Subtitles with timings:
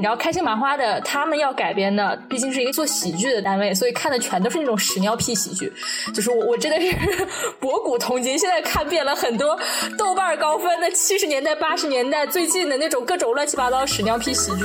[0.00, 5.70] 你知道开心麻花的他们要改编的，毕竟是一个做喜剧的单位，所以看的全都是那种屎尿屁喜剧。
[6.14, 6.96] 就是我我真的是
[7.60, 9.60] 博古通今，现在看遍了很多
[9.98, 14.64] 豆瓣高分的七十年代、八十年代最近的那种各种乱七八糟屎尿屁喜剧。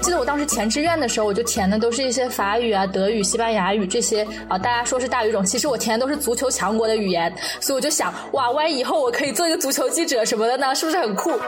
[0.00, 7.30] 记得我当时填志愿的时候，我就填的都是一些法语啊、德语、西班牙语这些啊，大家说是大语种，其实我填的都是足球强国的语言，
[7.60, 11.38] 所以我就想，哇，万一以后我可以做一个足球记者什么的呢，是不是很酷？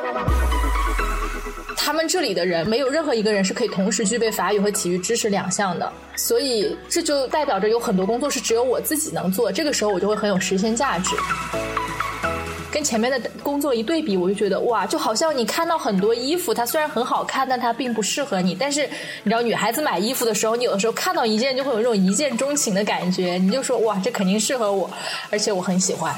[1.84, 11.16] 他们这里的人没有任何一个人是可以同时具备法语和体育知识两项的，所以这就代表着有很多工作是只有我自己能做，这个时候我就会很有实现价值。
[12.70, 18.54] 跟前面的工作一对比，我就觉得哇，就好像你看到很多衣服，它虽然很好看，但它并不适合你。
[18.54, 18.88] 但是
[19.24, 24.88] 你知道，女孩子买衣服的时候，你有的时候看到一件就会有那种一见钟情的感觉，你就说哇，这肯定适合我，
[25.30, 26.14] 而且我很喜欢。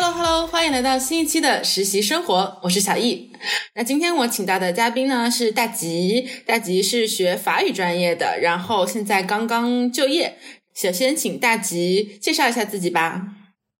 [0.00, 3.32] Hello Hello，欢迎来到新一期的实习生活，我是小易。
[3.74, 10.38] 那今天我请到的嘉宾呢是大吉，大吉是学法语专业的，然后现在刚刚就业。
[10.72, 13.37] 首先，请大吉介绍一下自己吧。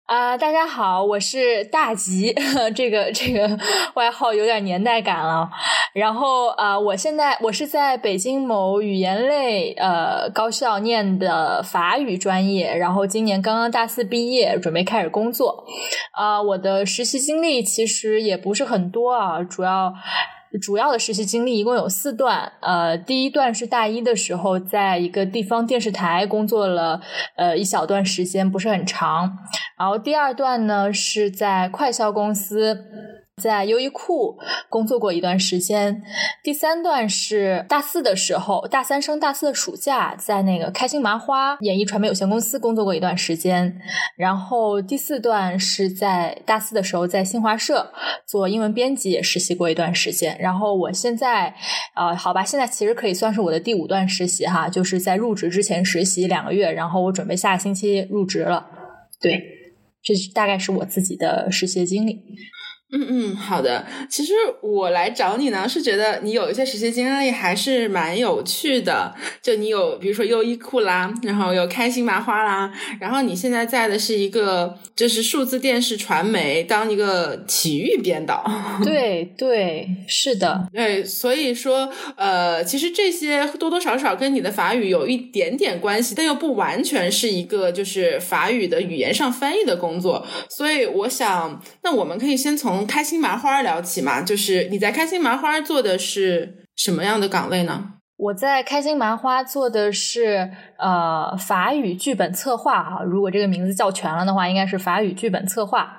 [0.09, 2.35] 啊，大家好，我是大吉，
[2.75, 3.59] 这个这个
[3.93, 5.51] 外号有点年代感了。
[5.93, 15.67] 然后啊，我现在我是在北京某语言类呃高校念的法语专业，然后今年刚刚大四毕业，准备开始工作。
[16.13, 19.93] 啊，我的实习经历其实也不是很多啊，主要。
[20.61, 27.01] 主要的实习经历一共有四段，呃，第一段是大一的时候，在一个地方电视台工作了，
[27.37, 29.39] 呃，一小段时间，不是很长。
[29.79, 32.85] 然后第二段呢，是在快销公司。
[33.39, 34.37] 在优衣库
[34.69, 36.03] 工作过一段时间，
[36.43, 43.81] 第三段是大四的时候，大三升大四的暑假，在那个开心麻花演艺传媒有限公司工作过一段时间，
[44.17, 47.93] 然后第四段是在大四的时候在新华社
[48.27, 51.55] 做英文编辑也实习过一段时间，然后我现在，
[51.95, 58.67] 呃，好吧，现在其实可以算是我的第五段实习哈，就是在入职之前实习两个月，然后我准备下个星期入职了，
[59.21, 59.41] 对，
[60.03, 62.23] 这大概是我自己的实习经历。
[62.91, 63.85] 嗯嗯，好的。
[64.09, 64.33] 其实
[64.63, 69.15] 我来找你呢，是觉得你有一些实习经历还是蛮有趣的。
[69.43, 78.43] 就你有，比如说优衣库啦，然后有开心麻花啦，然后你现在在的是一个就是数字电视传媒，当一个体育编导。
[78.83, 80.67] 对对，是的。
[80.73, 90.27] 对，所以说，呃，其实这些多多少少跟你的法语有一点点关系，但又不完全是一个就是法语的语言上翻译的工作。
[90.49, 92.78] 所以我想，那我们可以先从。
[92.79, 97.95] 从开心麻花聊起嘛，就是你在开心麻花做的是什么样的岗位呢？
[98.17, 105.97] 我在开心麻花做的是呃法语剧本策划哈，如果这个名字叫全了的话，应该是法语剧本策划。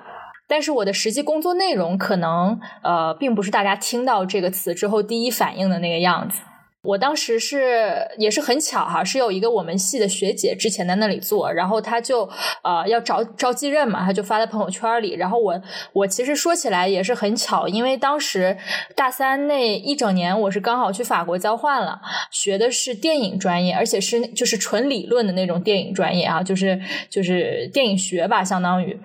[0.48, 6.40] 但是我的实际工作内容可能呃并不是大家听到这个词之后第一反应的那个样子。
[6.82, 12.26] 我当时是也是很巧哈，是有一个我们系的学姐之前在那里做，然后她就
[12.64, 15.14] 呃要招招继任嘛，她就发在朋友圈里。
[15.14, 15.60] 然后我
[15.92, 18.56] 我其实说起来也是很巧，因为当时
[18.96, 26.80] 大三那一整年我是刚好去法国交换了，学的是电影专业，而且是就是纯理论的那种电影专业啊，就是
[27.10, 28.98] 就是电影学吧，相当于。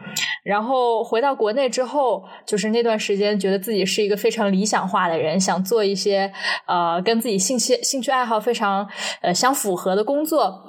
[0.44, 6.31] 然后回到国内之后，就是那段时间觉得自己是一个非常理想化的人，想做一些
[6.68, 7.65] 呃跟自己兴趣。
[7.81, 8.88] 兴趣爱好非常
[9.22, 10.62] 呃相符合的工作，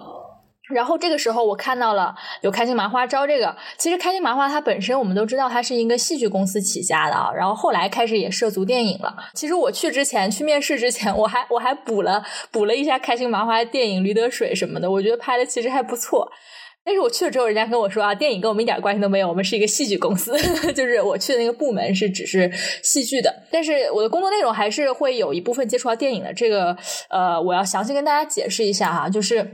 [0.72, 3.56] 然后这个时候我看到了有开心麻花招这个。
[3.78, 9.14] 其实开心麻花它本身我们都知道它是一个戏剧公司起家的啊，然后后来开始也涉足电影了。
[9.34, 16.28] 其实我去之前去面试之前，我还我还补了补了一下开心麻花电影《驴得水》什么的，我觉得拍的其实还不错。
[16.86, 20.32] 但是我去了之后，人家跟我说啊，电影跟我们一点关系都没有，我们是一个戏剧公司，
[20.72, 22.48] 就是我去的那个部门是只是
[22.82, 23.42] 戏剧的。
[23.50, 26.76] 但是我的工作内容还是会有一部分接触到电影的，这个
[27.10, 29.44] 呃，我要详细跟大家解释一下哈，就是。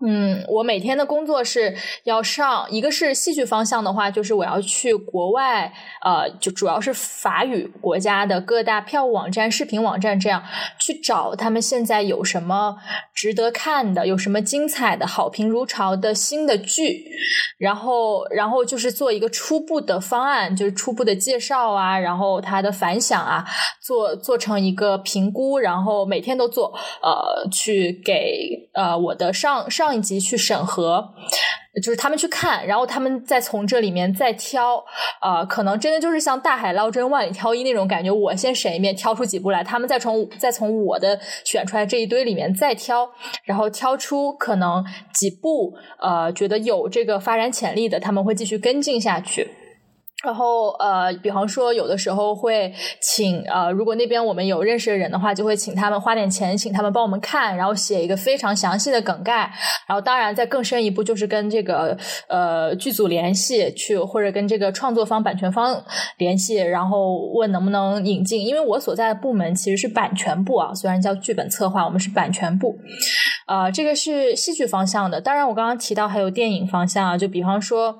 [0.00, 5.72] 嗯，我每天的工作是要上，一个是戏剧方向的话，就是我要去国外，
[6.04, 10.40] 呃，就主要是法语国家的各大票务网站、视频网站这样
[10.78, 12.76] 去找他们现在有什么
[13.12, 17.04] 值得看的，有什么精彩的、好评如潮的新的剧，
[17.58, 23.44] 然后，然后就是做一个初步的方案，就是初步的介绍啊，然后它的反响啊，
[23.82, 26.72] 做做成一个评估，然后每天都做，
[27.02, 29.87] 呃，去给呃我的上上。
[29.88, 31.02] 上一级去审核，
[31.82, 34.84] 就是他们去看，然后他们再从这里面再挑，
[35.22, 38.10] 呃，可能真的就是像大海捞针、万里挑一那种感觉。
[38.10, 43.08] 我先审一遍，挑出几部来，他们再从再从我的选出来这一堆里面再挑，
[43.44, 49.48] 然后挑出可能几部呃觉得有这个发展潜力的，他们会继续跟进下去。
[50.24, 59.48] 然后呃，比方说有的时候会请呃，如果那边我们有认识的人的话，就会请他们花点钱，请他们帮我们看，然后写一个非常详细的梗概。
[59.86, 65.80] 然后当然再更深一步，就是跟这个呃剧组联系去，或者跟这个创作方、版权方
[66.16, 68.44] 联系，然后问能不能引进。
[68.44, 72.76] 因为我所在的部门其实是版权部啊，虽然叫剧本策划，我们是版权部。
[73.46, 75.20] 啊，这个是戏剧方向的。
[75.20, 77.94] 当然我刚刚提到还有电影方向啊，就比方说。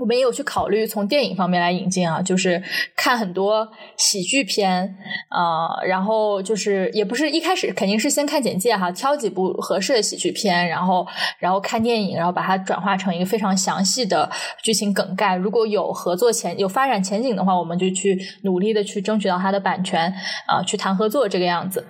[0.00, 2.62] 我们也有去考虑从电影方面来引进啊，就是
[2.96, 4.96] 看很多喜剧片
[5.28, 11.06] 啊，然后就是也不是一开始肯定是先看简介哈，挑几部合适的喜剧片，然后
[11.38, 14.30] 然后看电影，然后把它转化成一个非常详细的
[14.62, 15.34] 剧情梗概。
[15.34, 20.12] 如果有合作前有发展前景的话，我们就去努力的去争取到它的版权
[20.46, 21.86] 啊，去谈合作这个样子。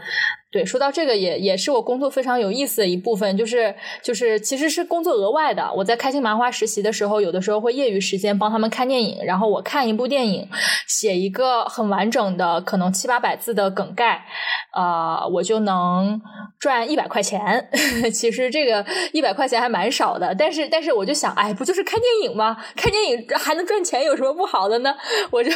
[0.50, 5.70] 对，说到这个也也是我工作非常有意思的一部分，就是就是其实是工作额外的。
[5.76, 10.48] 我在开心麻花实习的时候，有的时候会业余时间帮他们看电影，然后我看一部电影，
[10.88, 14.24] 写一个很完整的，可能七八百字的梗概，
[14.72, 16.18] 啊，我就能
[16.58, 17.68] 赚一百块钱。
[18.10, 22.56] 其实这个一百块钱还蛮少的，但是但是我就想，哎，不就是看电影吗？
[22.74, 24.96] 看电影还能赚钱，有什么不好的呢？
[25.30, 25.50] 我就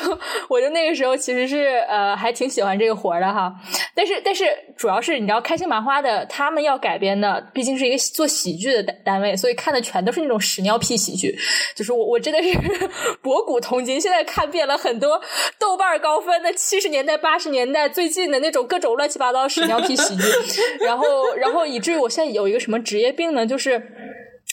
[0.50, 3.50] 我就那个时候其实是呃还挺喜欢这个活的哈，
[3.94, 4.44] 但是但是。
[4.82, 11.38] 主要是你知道，开心麻花的他们要改编的，毕竟是一个做喜剧的单位，所以看的全都是那种屎尿屁喜剧。
[11.76, 12.49] 就是我我真的是
[13.23, 15.23] 博古通今，现在看遍了很多
[15.56, 20.23] 豆瓣高分的七十年代、八十年代最近的那种各种乱七八糟屎尿屁喜剧，
[20.84, 23.46] 然后然后以至于我现在有一个什么职业病呢？
[23.46, 23.81] 就是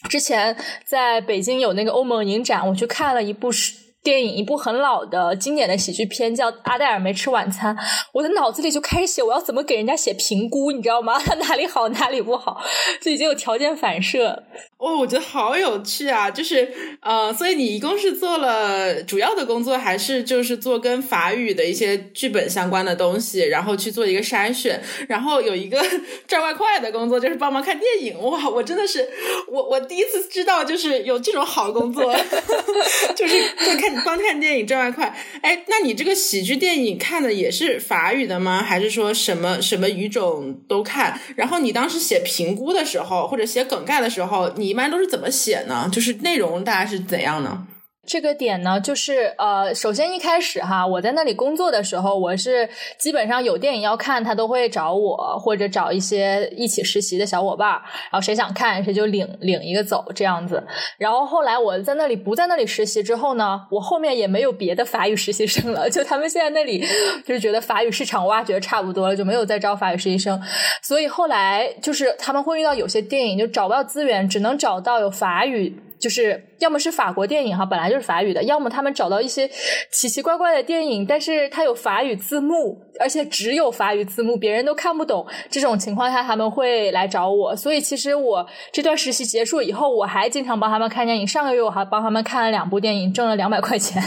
[0.07, 0.55] 之前
[0.85, 3.78] 在北京有那个欧盟影展，我去看了一部是。
[4.01, 7.75] 电影一部很老的经典的喜剧片叫《阿黛尔没吃晚餐》，
[8.13, 11.19] 我的脑子里就开始写我要怎么给人家写评估，你知道吗？
[11.48, 12.62] 哪里好哪里不好，
[13.01, 14.44] 就已经有条件反射。
[14.78, 16.31] 哦，我觉得好有趣啊！
[16.31, 25.84] 就是呃，所以你一共是做了主要的工作，还是就是做跟法语的一些剧本相关的东西，然后去做一个筛选，然后有一个
[26.25, 28.18] 赚外快的工作，就是帮忙看电影。
[28.22, 29.06] 哇，我真的是
[29.51, 32.16] 我我第一次知道，就是有这种好工作，
[33.13, 33.36] 就是
[33.66, 33.88] 在看。
[34.03, 38.63] 光看电影赚外快，哎，那你这个喜剧电影看的也是法语的吗？
[38.63, 41.19] 还是说什么什么语种都看？
[41.36, 45.89] 然后你当时写评估的时候，或者写梗概的时候，你一般都是怎么写呢？
[45.91, 47.68] 就是内容大概是怎样呢？
[48.09, 52.67] 这个点呢，就是呃，首先一开始哈，我在那里工作的时候，我是
[52.97, 60.65] 基本上有电影要看，他都会找我，或者找一些一起实习的小伙伴，然后谁想看谁就领领一个走这样子。
[60.97, 66.83] 然后后来我在那里不在那里实习之后呢，我后面也没有别的法语实习生了，就他们现在那里
[67.23, 70.41] 就是觉得法语市场挖掘差不多了，就没有再招法语实习生。
[70.81, 75.79] 所以后来就是他们会遇到有些电影就找不到资源，只能找到有法语。
[76.00, 79.50] 就是要么是法国电影哈，本来就是法语的；要么他们找到一些
[79.92, 85.25] 奇奇怪怪的电影，但是它有法语字幕，而且只有法语字幕，别人都看不懂。
[85.50, 87.56] 这种情况下，他们会来找我。
[87.56, 91.28] 所以，其实我这段实习结束以后，我还经常帮他们看电影。
[91.28, 94.01] 上个月我还帮他们看了两部电影，挣了两百块钱，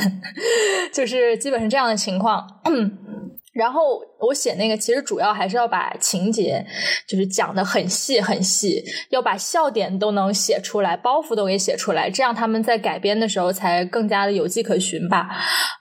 [0.93, 2.47] 就是基本是这样的情况。
[3.53, 6.65] 然后我写那个，其实主要还是要把情节
[7.07, 15.29] 就是讲的很细很细，要把笑点都能写出来，包袱都给写出来，这样他们在改编的时候才更加的有迹可循吧。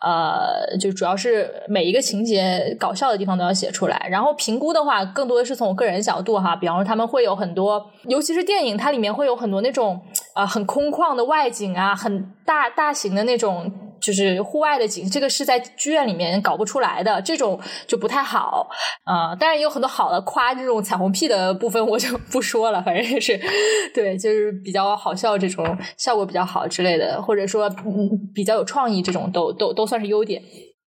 [0.01, 4.05] 呃，就主要是每一个情节搞笑的地方都要写出来。
[4.09, 10.01] 然后评估的话，更多的是从我个人角度哈，比方说他们会有很多，尤其是电影，它里面会有很多那种
[10.33, 13.71] 啊很空旷的外景啊，很大大型的那种。
[14.01, 18.67] 就是户外的景，这个是在剧院里面搞不出来的，这种就不太好
[19.03, 19.35] 啊。
[19.35, 23.39] 当然也有很多好的，夸这种彩虹屁的部分我就 不说了，反正也是
[23.93, 30.41] 对，就是比较好笑这种效果比较好之类的，或者说嗯比较有创意这种都都都算是优点。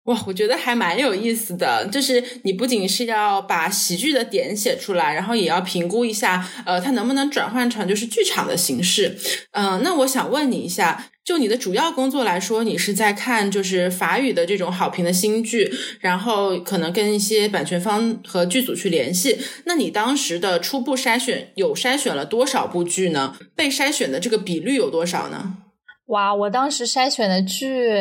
[0.05, 9.17] 哇，我觉得还蛮有意思的，就是你不仅是要把喜剧的点写出来，然后也要评估一下，呃，它能不能转换成就是剧场的形式。
[9.53, 11.07] 嗯，那我想问你一下。
[11.23, 19.39] 就你的主要工作来说，你是在看就是法语的这种好评的新剧，然后可能跟一些版权方和剧组去联系。
[19.67, 23.37] 那你当时的初步筛选有筛选了多少部剧呢？
[23.55, 25.59] 被筛选的这个比率有多少呢？
[26.07, 27.95] 哇，我当时筛选的剧。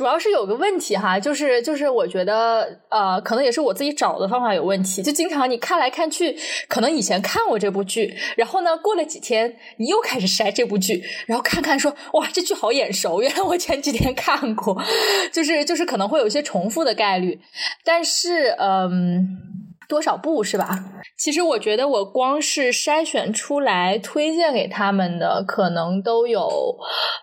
[0.00, 6.34] 主要是有个问题哈，就是就是我觉得呃，可能也是我自己找的方法有问题，就经常你看来看去，
[6.68, 14.82] 可能以前看过这部剧，然后呢过了几天你又开始筛这部剧，然后看看说哇这剧好眼熟，原来我前几天看过，
[15.30, 17.38] 就是就是可能会有一些重复的概率，
[17.84, 19.59] 但是嗯。
[19.90, 20.78] 多少部是吧？
[21.18, 26.48] 其实我觉得我光是筛选出来推荐给他们的，可能都有，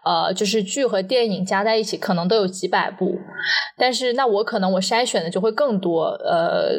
[0.06, 3.18] 呃，就是剧和电影加在一起，可能都有几百部。
[3.78, 6.74] 但是那我可能我筛选的就会更多，呃，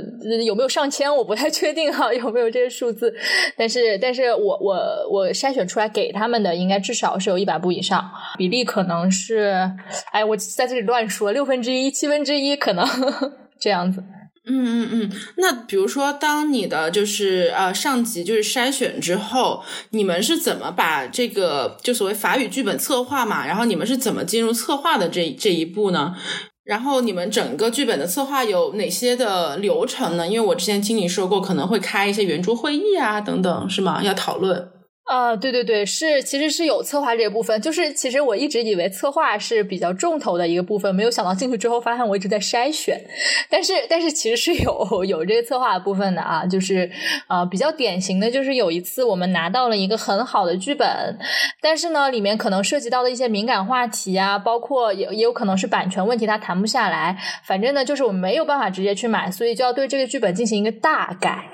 [0.45, 3.13] 有没有上千我不太确定哈， 有没有这个数字？
[3.57, 4.77] 但是，但是我我
[5.11, 9.69] 我筛选出来给他们的，应该至少是有一百部以上，比例可能是，
[10.13, 12.87] 哎，我在这里乱说，六分之一、七分之一，可能
[13.59, 14.05] 这样子。
[14.51, 23.47] 嗯嗯嗯，那比如说，当你的就是呃上级就是筛选之后，你们是怎么把这个就所谓法语剧本策划嘛？
[23.47, 26.17] 然后你们是怎么进入策划的这这一步呢？
[26.65, 30.27] 然后你们整个剧本的策划有哪些的流程呢？
[30.27, 34.03] 因为我之前听你说过，可能会开一些圆桌会议啊等等，是吗？
[34.03, 34.71] 要讨论。
[35.09, 43.01] 啊，对对对，是其实是有策划这一部分，就是其实我一直以为策划是比较重头的一个部分，没有想到进去之后发现我一直在筛选，
[43.49, 46.91] 但是但是其实是有有这个策划部分的啊，就是
[47.27, 51.19] 呃比较典型的就是有一次我们拿到了一个很好的剧本，
[51.63, 61.47] 但是呢里面可能涉及到的一些敏感话题啊，包括也也有可能是版权问题，它谈不下来，反正呢就是我们没有办法直接去买，所以就要对这个剧本进行一个大改，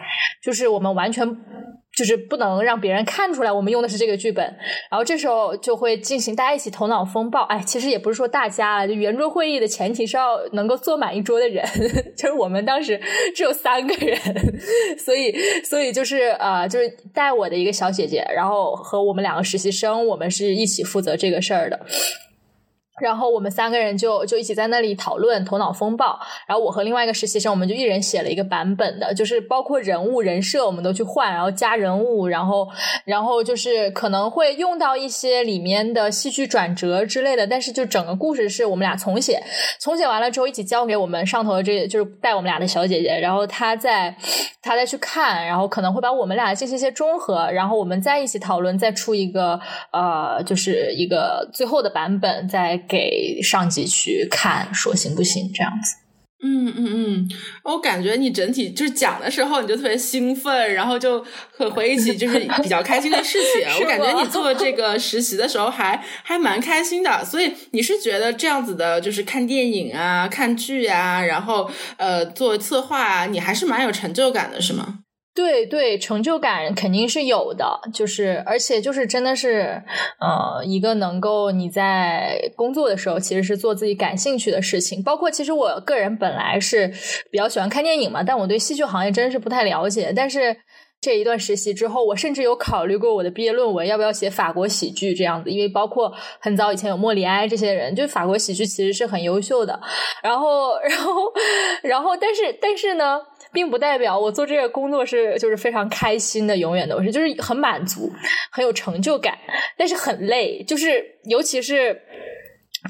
[0.43, 1.37] 就是我们完全。
[1.97, 4.45] 就是不能让别人看出来我们用的是这个剧本，
[4.91, 7.43] 然后这时候就会进行大家一起头脑风暴。
[7.43, 11.65] 哎，其实也不是说大家啊，就圆桌会议的前提是要能够坐满一桌的人，
[12.17, 13.01] 就是我们当时
[13.35, 14.19] 只有三个人，
[14.99, 21.81] 所以所以就是呃，就是带我的一个小姐姐，然后和我们两个实习生，我们是一起负责这个事儿的。
[23.01, 32.69] 然后我们三个人就就一起在那里讨论头脑风暴，然后我和另外一个实习生，我们就一人写了一个版本的，就是包括人物人设我们都去换，然后加人物，然后
[33.05, 39.43] 然后就是可能会用到一些里面的戏剧转折之类的，但是就整个故事是我们俩重写，
[39.81, 44.17] 重写完了之后一起交给我们上头的这就是带我们俩的小姐姐，然后她再
[44.63, 49.59] 她再去看，然后可能会把我们俩进行一些中和，然后我们再一起讨论，再出一个
[49.91, 52.81] 呃就是一个最后的版本再。
[52.89, 55.51] 给上级去看，说行不行？
[55.55, 55.97] 这样子。
[56.47, 57.29] 嗯嗯嗯，
[57.63, 61.25] 我感觉你整体就是讲的时候，你就特别兴奋，然后就
[61.57, 63.67] 很回忆起就是比较开心的事情。
[63.81, 74.99] 我感觉你做这个实习的时候还还蛮开心的，所以你是觉得这样子的，就是看电影啊、看剧啊，然后呃做策划啊，你还是蛮有成就感的，是吗？
[75.35, 79.83] 对对，成就感肯定是有的，就是而且就是真的是，
[80.21, 85.03] 呃，一个能够你在工作的时候其实是做自己感兴趣的事情。
[85.03, 86.87] 包括其实我个人本来是
[87.33, 90.13] 比较喜欢看电影嘛，但我对戏剧行业真是不太了解。
[90.15, 90.57] 但是
[91.05, 99.79] 这一段实习之后，我甚至有考虑过我的毕业论文要不要写法国喜剧这样子，因为包括很早以前有莫里埃这些人，就法国喜剧其实是很优秀的。
[100.23, 101.33] 然后，然后，
[101.83, 103.21] 然后，但是，但是呢？
[103.53, 108.11] 并不代表我做这个工作是就是非常开心的，永远都是就是很满足，
[108.51, 109.39] 很有成就感，
[109.77, 112.01] 但是很累，就是尤其是。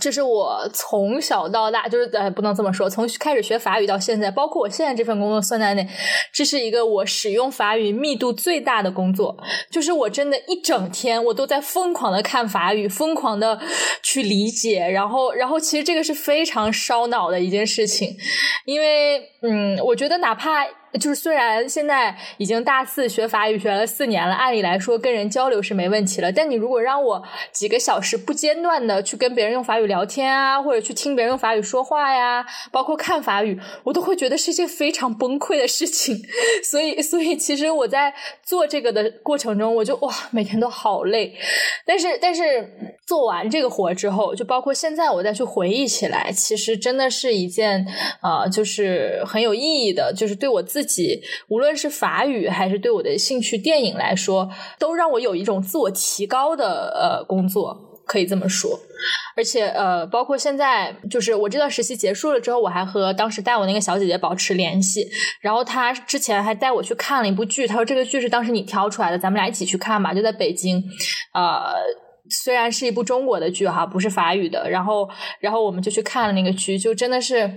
[0.00, 5.88] 这是我从小到大，就是呃，不能这么说，从开始学法语到现在，包括我现在这份工作算在内，
[6.32, 9.36] 这是一个我使用法语密度最大的工作。
[9.70, 13.60] 就是我真的一整天，我都在疯狂的看法语，疯狂的
[14.02, 18.16] 去理解，然后，然后其实这个是非常烧脑的一件事情，
[18.64, 20.66] 因为，嗯，我觉得哪怕。
[21.00, 26.30] 就是虽然现在已经大四学法语学了四年了，按理来说跟人交流是没问题了。
[26.30, 27.22] 但你如果让我
[27.52, 36.16] 几个小时不间断的去跟别人用法语聊天啊，或者去听别人用法语说话呀，包括看法语，我都会觉得是一件非常崩溃的事情。
[36.62, 41.34] 所以，所以其实我在做这个的过程中，我就哇，每天都好累。
[41.84, 47.84] 但是，但是做完这个活之后，就包括现在我再去回忆起来，其实真的是一件
[48.20, 50.83] 啊，就是很有意义的，就是对我自。
[50.84, 58.78] 自己无论是法语还是对我的兴趣电影来说，都让我有一种自我提高的呃工作，可以这么说。
[59.34, 65.08] 而且呃，包括现在，就是我这段实习结束了之后，我还和当时带我那个小姐姐保持联系。
[65.40, 70.84] 然后她之前还带我去看了一部剧，她说这个剧是当时你挑出来的，咱们俩一起去看吧，就在北京。
[71.32, 71.72] 呃，
[72.28, 74.68] 虽然是一部中国的剧哈，不是法语的。
[74.68, 75.08] 然后，
[75.40, 77.50] 然后我们就去看了那个剧，就真的是。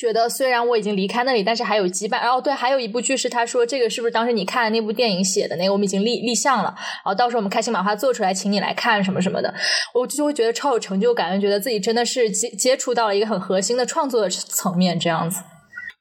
[0.00, 2.22] 觉得虽然我已经离开那里，但是还有羁绊。
[2.22, 5.72] 然后对，还有一部剧是他说这个是不是当时你看的那部电影写的那个？
[5.74, 9.54] 我们已经立立项了，然后到时候我们开心麻花做出来，请你来看什么什么的，
[9.92, 15.42] 我就会觉得超有成就感，觉得自己真的是接接触到了一个很核心的创作的层面，这样子。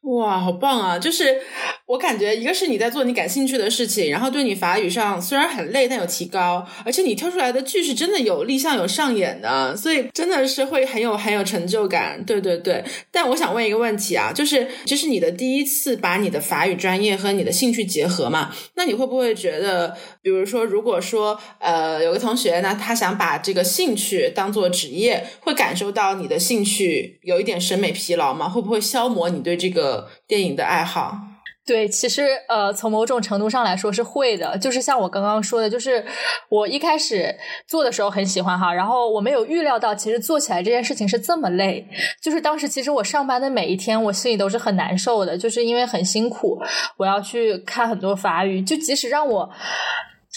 [0.04, 0.98] 哇，好棒啊！
[0.98, 1.40] 就是
[1.86, 12.24] 我感觉，一个是你在做你感兴趣的事情，然后对你法语上虽然很累，但有提高，而且你挑出来的句是真的有立项、有上演的，所以真的是会很有很有成就感。
[12.26, 12.84] 对对对。
[13.12, 18.52] 但我想问一个问题啊，就是这是你的第一次把你的法语专业和你的兴趣结合嘛？
[18.76, 28.50] 那你会不会觉得，比如说，如果说呃有个同学呢，他想把这个兴趣当做职业，会感受到你的兴趣有一点审美疲劳吗？
[28.50, 29.89] 会不会消磨你对这个？
[30.28, 31.18] 电影的爱好，
[31.66, 34.58] 对，其实呃，从某种程度上来说是会的。
[34.58, 36.04] 就是像我刚刚说的，就是
[36.50, 37.36] 我一开始
[37.68, 41.88] 做的时候很喜欢哈，然后我没有预料到，其实做起来这件事情是这么累。
[42.22, 46.60] 就是当时其实我上班的每一天，我心里都是很难受的，就是因为很辛苦，
[46.98, 49.50] 我要去看很多法语，就即使让我。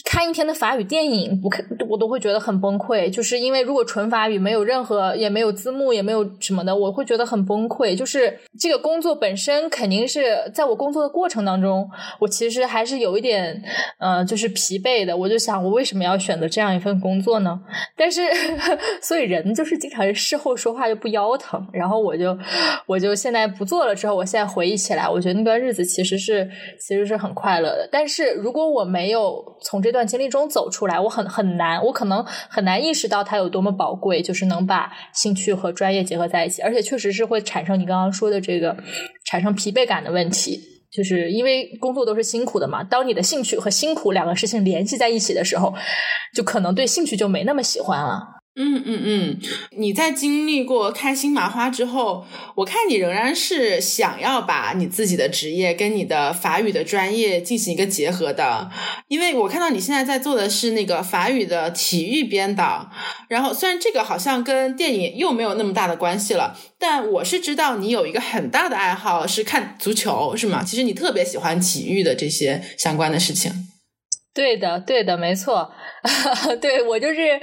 [0.05, 3.11] 看一天的法语电影，不看我都会觉得很崩溃。
[3.11, 7.97] 就是因为如果纯法语，没有任何也没有字幕，也没有什么的，我会觉得很崩溃。
[7.97, 13.63] 就是这个工作本身肯定是在我工作的过程当中，我其实还是有一点
[13.99, 15.17] 呃，就是疲惫的。
[15.17, 17.61] 我就想，我为什么要选择这样一份工作呢？
[17.97, 18.23] 但是，
[19.01, 21.65] 所以人就是经常事后说话就不腰疼。
[21.73, 22.37] 然后我就
[22.87, 27.89] 我就现在不做了之后，我现在回忆起来，我觉得那段日子其实是其实是很快乐的。
[27.93, 38.77] 但是如果我没有从这段经历中走出来，我很很难，我可能很难意识到它有多么宝贵，就是能把兴趣和专业结合在一起，而且确实是会产生你刚刚说的这个
[39.25, 40.59] 产生疲惫感的问题，
[40.91, 42.83] 就是因为工作都是辛苦的嘛。
[42.83, 45.75] 当你的兴趣和辛苦两个事情联系在一起的时候，
[46.35, 48.42] 就可能对兴趣就没那么喜欢了。
[48.55, 49.41] 嗯嗯嗯，
[49.79, 58.71] 你在经历过开心麻花之后，我看你仍然是想要把你自己的职业跟你的法语的专业进行一个结合的，
[59.09, 62.91] 因为我看到你现在在做的是那个法语的体育编导，
[63.29, 70.63] 然后虽然这个好像跟电影又没有那么大的关系了，但我是知道你有一个很大的爱好是看足球，是吗？
[70.63, 73.51] 其实你特别喜欢体育的这些相关的事情。
[74.35, 75.71] 对的，对的，没错，
[76.61, 77.41] 对我就是，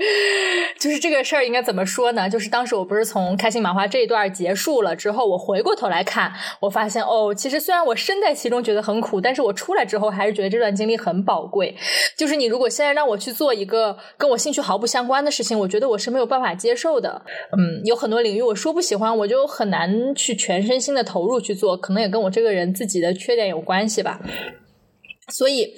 [0.77, 2.29] 就是这个事儿应该怎么说呢？
[2.29, 11.73] 就是当时我不是从开心麻花这一段结束了之后，我回过头来看，我发现哦，其实虽然我身在其中觉得很苦，但是我出来之后还是觉得这段经历很宝贵。
[12.17, 17.21] 就是你如果现在让我去做一个跟我兴趣毫不相关的事情，我觉得我是没有办法接受的。
[17.57, 24.19] 嗯，有很多领域我说不喜欢，我就很难去全身心的投入去做，可能也跟我这个人自己的缺点有关系吧。
[25.29, 25.73] 所以，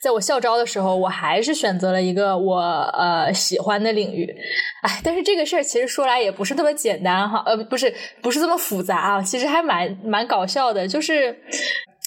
[0.00, 4.34] 在我校招的时候，我还是选择了一个我呃喜欢的领域，
[4.82, 11.36] 哎，但是这个事儿其实说来也不是那么简单哈，呃，不是不是这么复杂啊，其实还蛮蛮搞笑的，就是。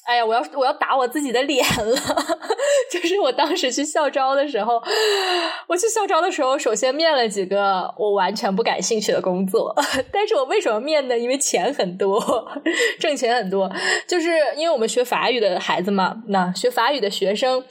[0.09, 1.95] 哎呀，我要我要打我自己的脸了！
[2.91, 4.81] 就是我当时去校招的时候，
[5.67, 9.71] 我去校招的时候，首先面了几个我完全不感兴趣的工作。
[10.11, 11.15] 但是我为什么面呢？
[11.15, 12.19] 因为钱很多，
[12.99, 13.71] 挣钱很多。
[14.07, 17.63] 就是因为我们学法语的孩子嘛，那学法语的学生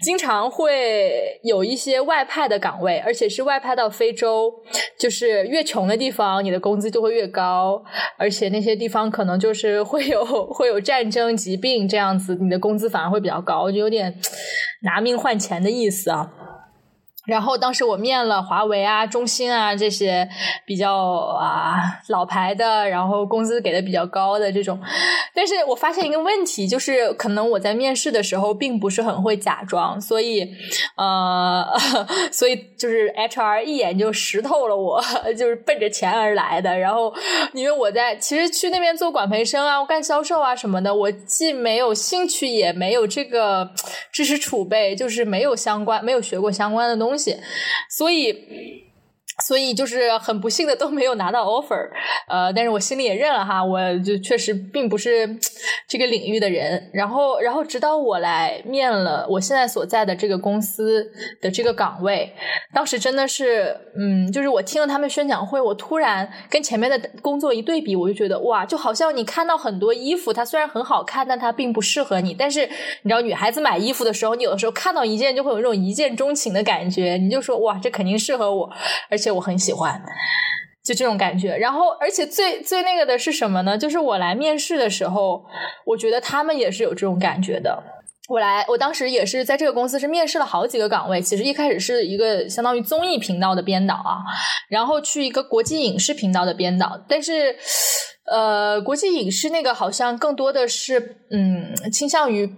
[0.00, 4.54] 经常会有一些外派的岗位，而且是外派到非洲。
[4.96, 7.82] 就是越穷的地方，你的工资就会越高，
[8.16, 11.79] 而且那些地方可能就是会有会有战争、疾病。
[11.88, 14.16] 这样子，你的工资反而会比较高，就有点
[14.82, 16.32] 拿命换钱的意思啊。
[17.26, 20.28] 然后当时我面了华为啊、中兴啊这些
[20.64, 21.76] 比较啊
[22.08, 24.80] 老牌的，然后工资给的比较高的这种，
[25.34, 30.50] 但是我发现一个问题，就是可能我在面试的时候并不是很会假装，所以
[30.96, 31.66] 呃，
[32.32, 35.00] 所以就是 HR 一眼就识透了我，
[35.36, 36.78] 就是奔着钱而来的。
[36.78, 37.14] 然后
[37.52, 43.70] 因为我在其实去那边做管培生啊，我干销售啊什么的，我既没有兴趣，也没有这个
[44.10, 47.09] 知识储备，就是没有相关，没有学过相关的东。
[47.10, 47.36] 东西，
[47.88, 48.89] 所以。
[49.46, 51.88] 所以就是很不幸的都没有拿到 offer，
[52.28, 55.38] 呃，但是我心里也认了哈，我就确实并不是
[55.88, 56.90] 这个领域的人。
[56.92, 62.32] 然后，然后直到我来面了我现在所在的这个公司的这个岗位，
[62.74, 72.34] 当时真的是，嗯，就是我听了他们宣讲会，我突然跟前面的工作一对比，我就觉得哇，就好像你看到很多衣服，它虽然很好看，但它并不适合你。
[72.34, 72.66] 但是
[73.02, 78.70] 你知道，女孩子买衣服的时候，你有的时候看到一件就会有那种一见钟情的感觉，你就说哇，这肯定适合我，
[79.08, 79.29] 而且。
[79.30, 80.02] 我很喜欢，
[80.84, 81.56] 就这种感觉。
[81.56, 83.76] 然后，而且最最那个的是什么呢？
[83.76, 85.44] 就是我来面试的时候，
[85.86, 87.82] 我觉得他们也是有这种感觉的。
[88.28, 91.20] 我来，我当时也是在这个公司是面试了好几个岗位。
[91.20, 94.22] 其实一开始是一个相当于综艺频道的编导啊，
[94.68, 97.04] 然后去一个国际影视频道的编导。
[97.08, 97.56] 但是，
[98.30, 102.54] 呃，国际影视那个好像更多的是嗯，倾向于。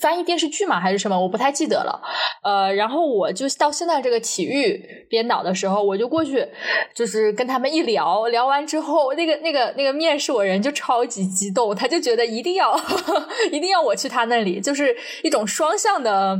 [0.00, 2.00] 翻译电视剧嘛，还是什么，我不太记得了。
[2.42, 6.46] 呃，然后我就到现在这个体育编导的时候，我就过去，
[6.94, 12.78] 就是跟他们一聊，聊完之后，那个那个那个面试我人就超级激动，他就觉得一定要
[13.50, 16.38] 一定要我去他那里，就是一种双向的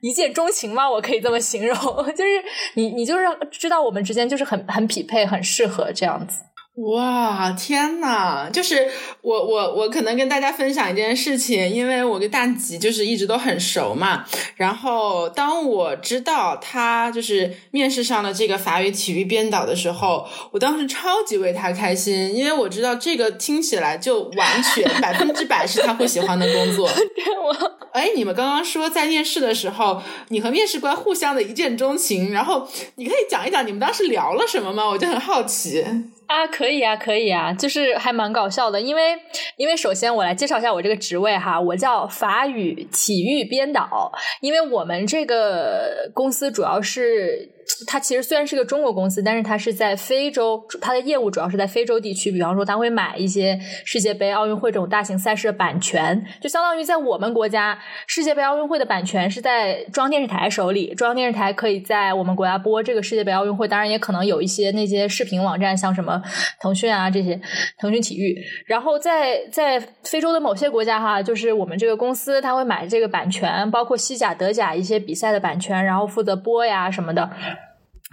[0.00, 1.76] 一见钟情嘛，我可以这么形容，
[2.14, 2.42] 就是
[2.74, 6.42] 你你就是知道我们之间就是很很匹配，很适合这样子。
[6.76, 8.50] 哇，天呐！
[8.52, 8.86] 就是
[9.22, 14.26] 我我我可能跟大家分享一件事情，因为我跟大吉就是一直都很熟嘛。
[14.56, 26.86] 然后当我知道他就是面试上了这个法语体育编导的时候，我当时超级为他开心，因为我知道这个听起来就完全 百分之百是他会喜欢的工作。
[27.42, 34.86] 我哎，你们刚刚说在面试的时候，你和面试官互相的一见钟情，然后你可以讲一讲你们当时聊了什么吗？
[34.86, 35.82] 我就很好奇。
[36.26, 39.16] 啊，可以啊，可以啊，就是还蛮搞笑的，因为
[39.56, 47.55] 因为首先我来介绍一下我这个职位哈，我叫法语体育编导，因为我们这个公司主要是。
[47.86, 52.30] 它其实虽然是个中国公司，但是它是在非洲，它的业务主要是在非洲地区。
[52.30, 63.66] 比方说，它会买一些世界杯、奥运会这种大型赛事的版权，就相当于在我们国家，世界杯、奥运会的版权是在中央电视台手里，中央电视台可以在我们国家播这个世界杯、奥运会。
[63.66, 66.22] 当然，也可能有一些那些视频网站，像什么
[66.60, 67.40] 腾讯啊这些，
[67.78, 68.36] 腾讯体育。
[68.66, 77.28] 然后在在非洲的某些国家哈，就是我们这个公司，它会买这个版权，包括西甲、德甲一些比赛的版权，然后负责播呀什么的。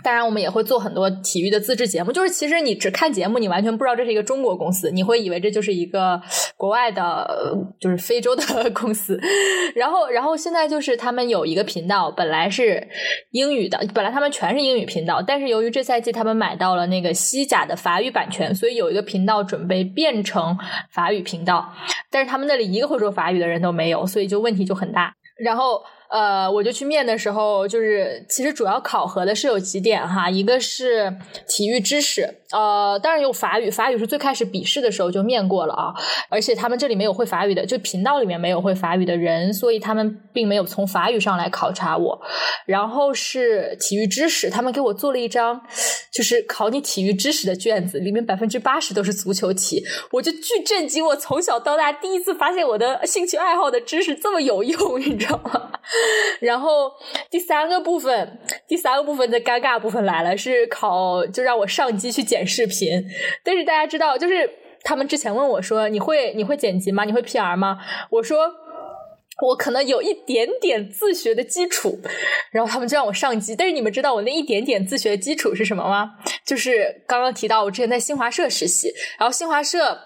[0.01, 2.11] 当然，我们也会做很多体育的自制节目。
[2.11, 6.19] 就是其实你只看节目，你完全不知道这是一个中国公司，你会以为这就是一个
[6.57, 9.19] 国外的，就是非洲的 公司。
[9.75, 12.87] 然后，然后现在就是他们有一个频道，本来是
[13.31, 20.57] 英语的，本来他们全是英语频道，但是由于这赛季他们买到了那个西甲的法语版权，所以有一个频道准备变成
[20.91, 21.71] 法语频道，
[22.09, 25.13] 但是他们那里一个会说法语的人都没有，所以就问题就很大。
[25.37, 25.83] 然后。
[26.13, 31.11] 呃，我就去面的时候，就是其实主要考核的是有几点哈，一个是
[31.47, 35.91] 体育知识，呃，当然有法语，法语是最开始笔试的时候就面过了啊，
[36.29, 42.21] 而且他们这里没有会法语的，就频道里面没有会法语的人，所以他们并没有从法语上来考察我。
[42.67, 45.59] 然后是体育知识，他们给我做了一张
[46.11, 55.71] 就是考你体育知识的卷子，里面百分之八十都是足球题，我就巨震惊，我从小到大第一次发现我的兴趣爱好的知识这么有用，你知道吗？
[56.39, 56.91] 然后
[57.29, 63.03] 第三个部分，第三个部分的尴尬部分来了，是考就让我上机去剪视频。
[63.43, 64.49] 但是大家知道，就是
[64.83, 67.03] 他们之前问我说：“你会你会剪辑吗？
[67.05, 67.79] 你会 PR 吗？”
[68.11, 68.62] 我说。
[69.41, 71.99] 我可能有一点点自学的基础，
[72.51, 73.55] 然后他们就让我上机。
[73.55, 76.11] 但是你们知道我那一点点自学的基础是什么吗？
[76.45, 79.99] 就是刚刚提到我之前在新华社实习，然后新华社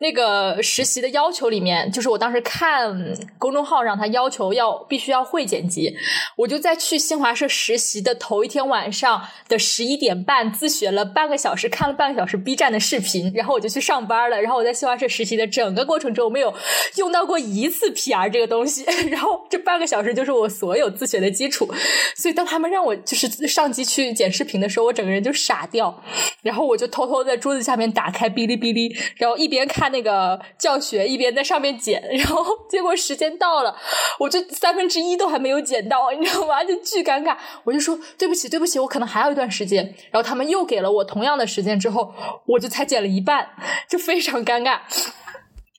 [0.00, 2.90] 那个实习的要求里面，就是我当时看
[3.38, 5.94] 公众号让他要求要必须要会剪辑，
[6.36, 14.40] 我就在去新华社实习的头一天晚上的十一点半自学了半个小时，看了半个小时 B 站的视频，然后我就去上班了。
[14.40, 16.54] 然后我在新华社实习的整个过程中我没有
[16.96, 18.69] 用到过一次 PR 这个东西
[19.10, 21.68] 然后这半个小时就是我所有自学的基础，
[22.16, 26.02] 所以当他们让我就是上机去剪视频的时候，我整个人就傻掉。
[26.42, 32.02] 然后我就偷偷在桌子下面打开哔哩哔哩，然后一边看那个教学，一边在上面剪。
[32.12, 33.76] 然后结果时间到了，
[34.18, 36.64] 我就三分之一都还没有剪到，你知道吗？
[36.64, 37.36] 就巨尴尬。
[37.64, 39.84] 我就说对不起，对不起，我可能还有一段时间。
[40.10, 42.14] 然后他们又给了我同样的时间之后，
[42.46, 43.46] 我就才剪了一半，
[43.88, 44.78] 就非常尴尬。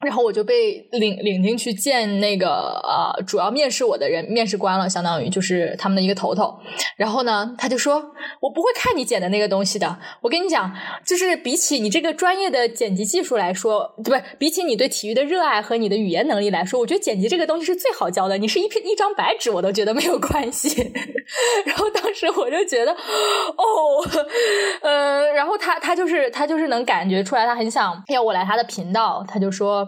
[0.02, 6.58] 然后我就被领领进去见那个呃主要面试我的人面试官了，相当于就是他们的一个头头。
[6.98, 8.04] 然后呢，他就说
[8.42, 9.98] ：“我不会看你剪的那个东西的。
[10.22, 10.74] 我跟你讲，
[11.06, 18.38] 就是比起你这个专业的剪辑技术来说，不是比起你对体育的热爱和你的语言能力来说，我觉得剪辑这个东西是最好教的。
[18.38, 20.92] 你是一片一张白纸，我都觉得没有关系。
[21.66, 24.04] 然后当时我就觉得，哦，
[24.82, 29.88] 呃，然后他他就是他就是能感觉出来，他很想要我来他的频道，他就说。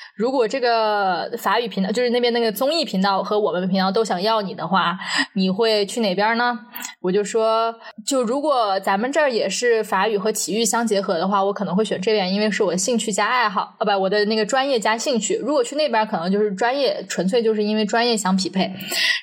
[0.21, 4.95] 如果这个法语频道就是那边那个综艺频道和我们频道都想要你的话，
[5.33, 6.59] 你会去哪边呢？
[7.01, 7.73] 我就说，
[8.05, 15.37] 就如果咱们这儿也是法语和体育相结合的话，我可能会选这边，因为是我兴趣加爱好，啊不，我的那个专业加兴趣。
[15.37, 18.71] 如果去那边，可能就是专业，纯粹就是因为专业相匹配。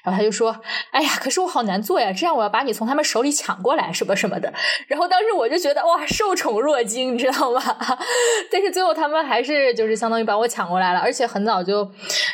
[0.03, 0.57] 然后他就说
[0.91, 4.53] ：“哎呀，可是我好难做呀，这样我要把你从他们手里抢过来，什么什么的。”
[4.89, 7.63] 然后当时我就觉得哇，受宠若惊，你知道吗？
[8.51, 10.88] 但是最后他们还是就是相当于把我抢过来。
[10.88, 11.85] 来了，而且很早就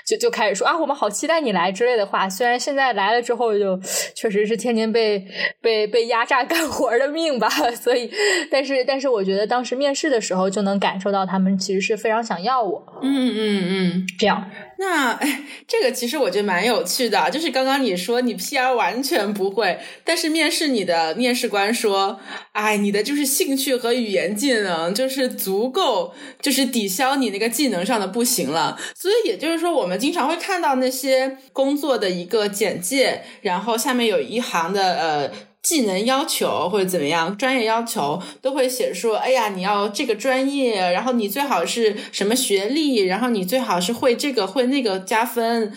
[0.07, 2.29] 就就开始说啊，我们好期待你来之类的话。
[2.29, 3.79] 虽然现在来了之后，就
[4.15, 5.27] 确实是天天被
[5.61, 7.49] 被被压榨干活的命吧。
[7.75, 8.11] 所以，
[8.51, 12.85] 但是但是，我觉得当时面试的时候就能感受到他们其实是非常想要我。
[13.03, 14.49] 嗯嗯嗯，这样。
[14.79, 22.19] 那哎，这个其实我觉得蛮有趣的，就是刚刚你说你 PR 完全不会，但是面试你的面试官说，
[22.53, 28.79] 哎，你的就是兴趣和语言技能就是足够，就是抵消你那个技能上的不行了。
[28.95, 35.31] 所以也就是说，我们经常会看到那些工作的一个简介，然后下面有一行的呃。
[35.65, 45.73] 技能要求或者怎么样，专业要求都会写说，哎呀，你要这个专业，然后你最好是什么学历，然后你最好是会这个会那个加分。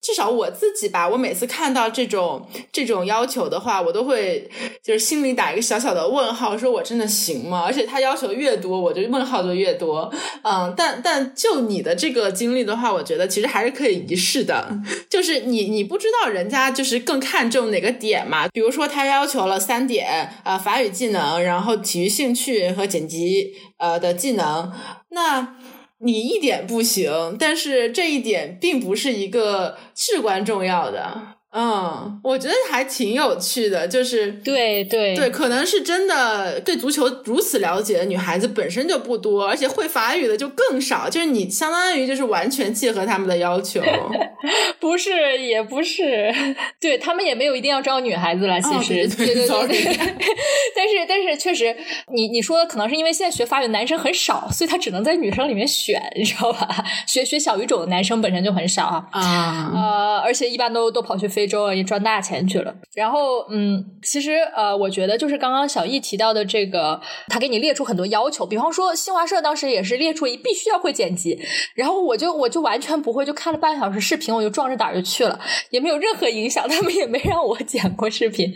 [0.00, 4.48] 至少我自己吧，我每次看到这种这种要求的话，我都会
[4.82, 7.64] 就是心里打一个小小的问号，说我真的行吗？
[7.66, 10.10] 而且他要求越多，我就问号就越多。
[10.42, 14.70] 嗯，但但就你的这个经历的话，我觉得其实还是可以一试的。
[15.10, 18.48] 就是你你不知道人家就是更看重哪个点嘛？
[18.48, 24.72] 比如说他要求了三点，呃，法语技能，然后体育兴趣和剪辑呃的技能，
[25.10, 25.56] 那。
[26.00, 31.37] 你一点不行，但是这一点并不是一个至关重要的。
[31.50, 43.80] 嗯，我觉得还挺有趣的，就是对对对，可能是真的对足球如此了解的女孩子本身就不多，而且会法语的就更少，就是你相当于就是完全契合他们的要求。
[44.78, 46.30] 不是，也不是，
[46.78, 49.98] 对他们也没有一定要招女孩子了，其实对对 对。
[50.76, 51.74] 但是但是确实，
[52.12, 56.84] 你你说可能是因为现在学法语的男生很少，所以他只能在女生里面选，你知道吧？
[57.06, 61.26] 学学小语种的男生本身就很少啊，呃，而且一般都都跑去。
[61.38, 71.38] 非洲也赚大钱去了，然后嗯，其实呃，我觉得就是刚刚小易提到的这个，他给你列出很多要求，比方说新华社当时也是列出一必须要会剪辑，
[71.74, 75.38] 然后我就我就完全不会，就看了半个小时视频，我就壮着胆就去了，
[75.70, 78.50] 也没有任何影响， 他们也没让我剪过视频，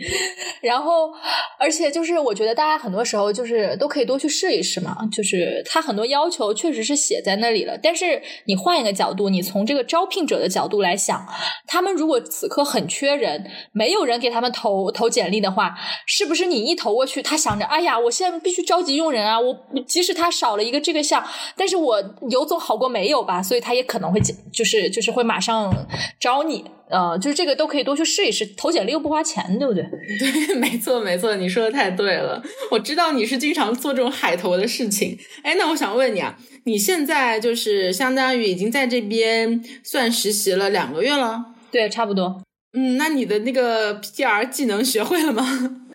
[0.61, 1.11] 然后
[1.59, 11.23] 而且就是我觉得大家很多时候就是都可以多去试一试嘛，就是他很多要求确实是写在那里了，但是你换一个角度，你从这个招聘者的角度来想，
[11.67, 12.63] 他们如果此刻。
[12.73, 15.75] 很缺人，没有人给他们投投简历的话，
[16.07, 19.39] 是不是你一投过去，他想着，哎呀，我现在必须着急用人啊！
[19.39, 19.55] 我
[19.85, 21.23] 即使他少了一个这个项，
[21.55, 23.43] 但是我有总好过没有吧？
[23.43, 24.19] 所以他也可能会
[24.51, 25.71] 就是就是会马上
[26.19, 29.83] 招你，呃，就是这个都可以多去试一试，投简历又不花钱，对不对？
[30.19, 32.41] 对，没错没错，你说的太对了。
[32.71, 35.15] 我知道你是经常做这种海投的事情。
[35.43, 41.45] 哎，那我想问你啊，你现在就是相当于已经在这边算实习了两个月了？
[41.71, 42.41] 对，差不多。
[42.73, 45.43] 嗯，那你的那个 PR 技能学会了吗？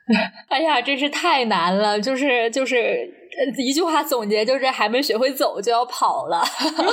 [0.48, 2.00] 哎呀，真是太难了！
[2.00, 3.06] 就是就是
[3.58, 6.42] 一句话总结，就是还没学会走就要跑了。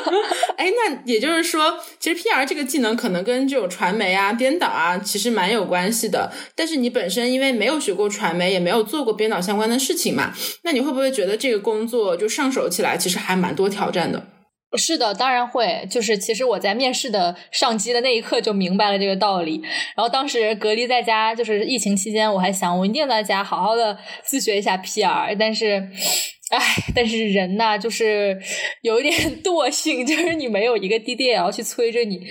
[0.58, 6.30] 哎，那也就是说，其实 PR 这个技能可能跟这种传媒啊、编导啊，其实蛮有关系的。
[6.56, 14.22] 但是你本身因为没有学过传媒，也没有做过编导相关的事情嘛，那你会不会觉得这个工作就上手起来其实还蛮多挑战的？
[14.78, 15.86] 是的，当然会。
[15.90, 19.62] 就是其实我在面试的上机的那一刻就明白了这个道理。
[19.96, 25.90] 然后当时隔离在家，就是疫情期间，我还想我一定在家好好的自学一下 PR，但是。
[26.56, 28.40] 唉，但是人呐，就是
[28.82, 29.14] 有一点
[29.44, 32.22] 惰性，就是你没有一个 DDL 去催着你，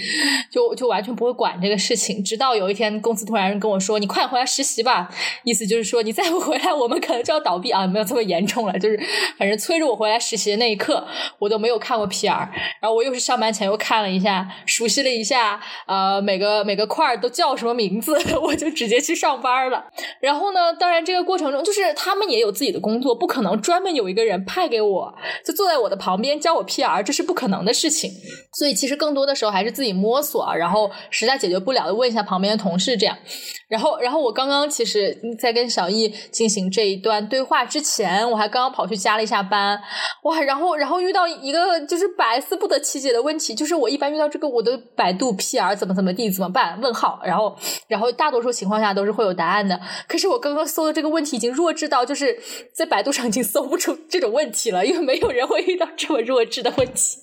[0.50, 2.22] 就就完全不会管这个事情。
[2.24, 5.10] 直到有一天，公司突然跟我说：“你快回来实习吧。”
[5.44, 7.86] 意思就是说，你再不回来，我们可能就要倒闭啊！
[7.86, 8.98] 没有这么严重了，就是
[9.36, 11.06] 反正催着我回来实习的那一刻，
[11.40, 12.48] 我都没有看过 PR。
[12.80, 19.84] 然后我又是上班前又看了一下，熟悉了一下，呃，每个每个块儿都叫什么名字， 我就直接去上班了。
[20.20, 24.04] 然后呢，当然这个过程中，就是他们也有自己的工作，不可能专门有。
[24.04, 25.12] 有一个人派给我，
[25.44, 28.12] 就坐在我的旁边教我 PR，这是不可能的事情。
[28.56, 33.18] 所以其实更多的时候还是自己摸索，然后实在解决不了的问一下旁边的同事这样。
[33.66, 39.76] 然后，然后我刚刚其实，在跟小易进行这一段对话之前，我还刚刚跑去加了一下班，
[40.22, 40.40] 哇！
[40.40, 46.80] 然后，然后遇到一个就是百思不得其解的问题，就是我一般遇到这个，我的百度 PR 怎么怎么地怎么办？
[46.80, 47.20] 问号。
[47.24, 47.56] 然后，
[47.88, 49.80] 然后大多数情况下都是会有答案的。
[50.06, 52.38] 可是我刚刚搜的这个问题已经弱智到，就是
[52.72, 57.18] 在百度上已经搜不出这种问题了，因为没有人会遇到这么弱智的问题。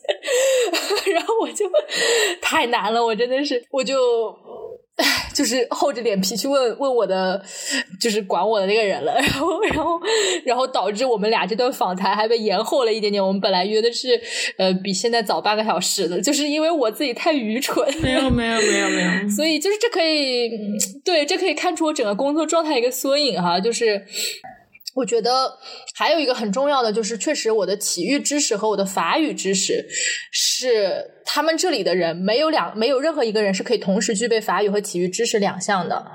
[1.13, 1.65] 然后我就
[2.41, 3.95] 太难了，我真的是，我就。
[5.33, 7.41] 就是厚着脸皮去问问我的，
[7.99, 9.99] 就是管我的那个人了， 然后，然后，
[10.45, 13.25] 然后导致我们俩这段访谈还被延后了一点点。
[13.25, 14.21] 我们本来约的是，
[14.57, 17.87] 呃，比现在早半个小时的，就是因为我自己太愚蠢。
[18.03, 19.29] 没有，没有，没有，没有。
[19.31, 20.51] 所以，就是这可以，
[21.03, 24.05] 对，这可以看出我整个工作状态一个缩影哈，就是。
[24.93, 25.57] 我觉得
[25.95, 29.87] 还有一个很重要的就是，确实我的体育知识和我的法语知识
[30.31, 36.05] 是他们这里的人没有两没有任何一个人是可以同时具备法语和体育知识两项的，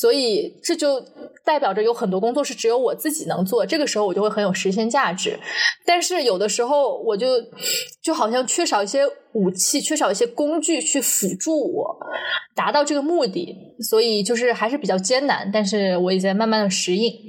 [0.00, 1.00] 所以这就
[1.44, 5.38] 代表着有很多工作是只有我自己能做，这个时候我就会很有实现价值。
[5.86, 7.26] 但是有的时候我就
[8.02, 11.96] 就好像缺少一些武器，缺少一些工具去辅助我
[12.56, 13.54] 达到这个目的，
[13.88, 15.48] 所以就是还是比较艰难。
[15.52, 17.28] 但是我也在慢慢的适应。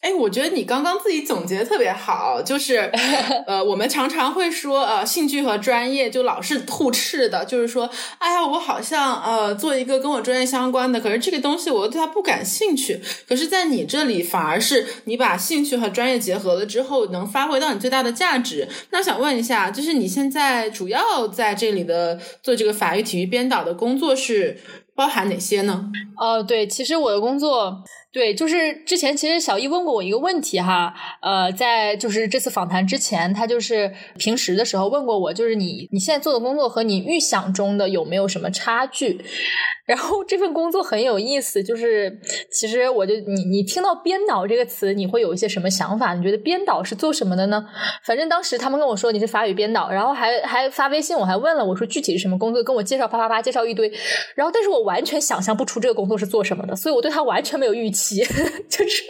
[0.00, 2.90] 哎，我觉得你刚刚自己总结的特别好，就是
[3.46, 12.98] 呃，我们常常会说呃，兴趣和专业就老是互斥的，就是说，哎呀，我好像呃做一个跟我专业相关的，可是这个东西我对它不感兴趣。
[13.28, 18.66] 可是，在你这里，反而是你把兴趣和专业结合了之后，能发挥到你最大的价值。
[18.92, 24.58] 那想问一下，就是你现在主要在这里的做这个法语体育编导的工作是
[25.00, 25.90] 包含哪些呢？
[26.18, 27.82] 哦，对，其实我的工作。
[28.12, 39.24] 对，就是之前其实小易问过我一个问题哈，呃，在就是这次访谈之前，他就是平时的时候问过我，就是你你现在做的工作和你预想中的有没有什么差距？
[39.86, 42.20] 然后这份工作很有意思，就是
[42.52, 46.14] 其实我就你你听到编导这个词，你会有一些什么想法？
[46.14, 47.64] 你觉得编导是做什么的呢？
[48.04, 53.88] 反正当时他们跟我说你是法语编导，然后还还发微信，我还问了我说具体是什么工作，跟我介绍啪啪啪介绍一堆，
[54.34, 58.16] 然后但是我完全想象不出这个工作是做什么的，所以我对他完全没有预期，
[58.68, 59.04] 就是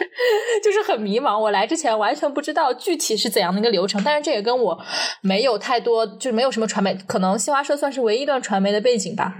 [0.63, 1.39] 就是很迷茫。
[1.39, 4.79] 我来之前完全不知道具体是怎样的一个流程，但是这也跟我
[5.21, 9.33] 没有太多，就是没有什么传媒，可能新华社算是唯一一段传媒的背景吧，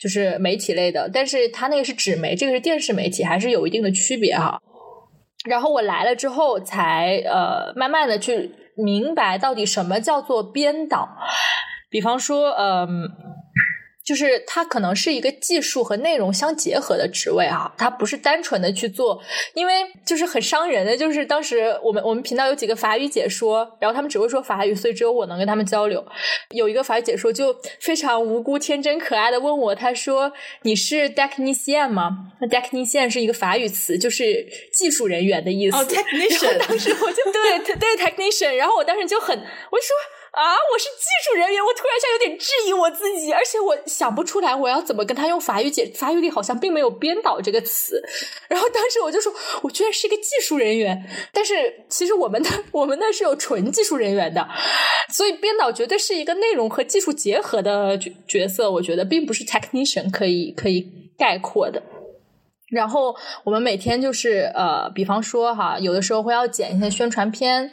[0.00, 0.92] 就是媒体类。
[0.92, 4.60] 的，但是他那个是纸媒，这个是电视媒体，还是有一定的区别哈。
[5.44, 11.08] 然后我来了之后，才呃慢慢的去明白到底什么叫做编导，
[11.90, 13.08] 比方说，嗯。
[14.10, 19.22] 就是它可能是一个技术和内容相结合的职位啊，它不是单纯的去做，
[19.54, 19.72] 因为
[20.04, 20.96] 就是很伤人的。
[20.96, 26.04] 就是当时我们我们频道有几个法语解说，然后他们只会说法语，所以只有我能跟他们交流。
[26.50, 35.76] 有一个法语解说就非常无辜、天真、可爱的问我，他说：“你是 technician 吗？”那 technician 是一个法语词，就是技术人员的意思。
[35.76, 36.58] 哦，technician。
[36.66, 39.94] 当时我就 对对 technician，然后我当时就很我就说。
[40.32, 40.54] 啊！
[40.72, 45.90] 我是技术人员，我突然间有点质疑我自己，而且我想不出来我要怎么跟他用法语解。
[45.94, 48.00] 法语里好像并没有“编导”这个词，
[48.48, 51.04] 然后当时我就说，我居然是一个技术人员。
[51.32, 54.48] 但是其实我们的我们那是有纯技术人员的，
[55.12, 58.70] 所以编导绝对是一个内容和技术结合的角角色。
[58.70, 60.86] 我觉得并不是 technician 可以可以
[61.18, 61.82] 概括的。
[62.70, 67.70] 然后我们每天就是呃，比方说哈，有的时候会要剪一些宣传片，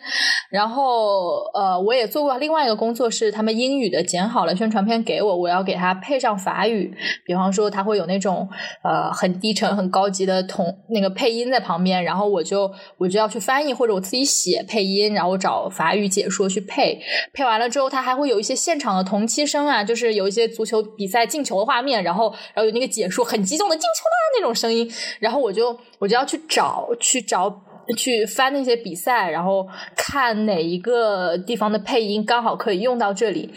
[0.49, 6.93] 然后呃，我也做过另外一个工作，是他们英语的剪好了宣传片给我，我要给他配上法语。
[7.25, 8.49] 比方说他会有那种
[8.83, 16.99] 呃很低沉、很高级的同那个配音在旁边，然后我就我就要去翻译或者我自己写配音，然后找法语解说去配。
[17.33, 24.86] 配完了之后，他还会有一些现场的同期声啊，就是有一些足球比赛进球的画面，然后然后有那个解说很激动的进球啦那种声音。
[25.19, 27.49] 然后我就我就要去找去找
[27.95, 33.53] 去翻那些比赛，然后看哪一个地方的配音刚好可以用到这里。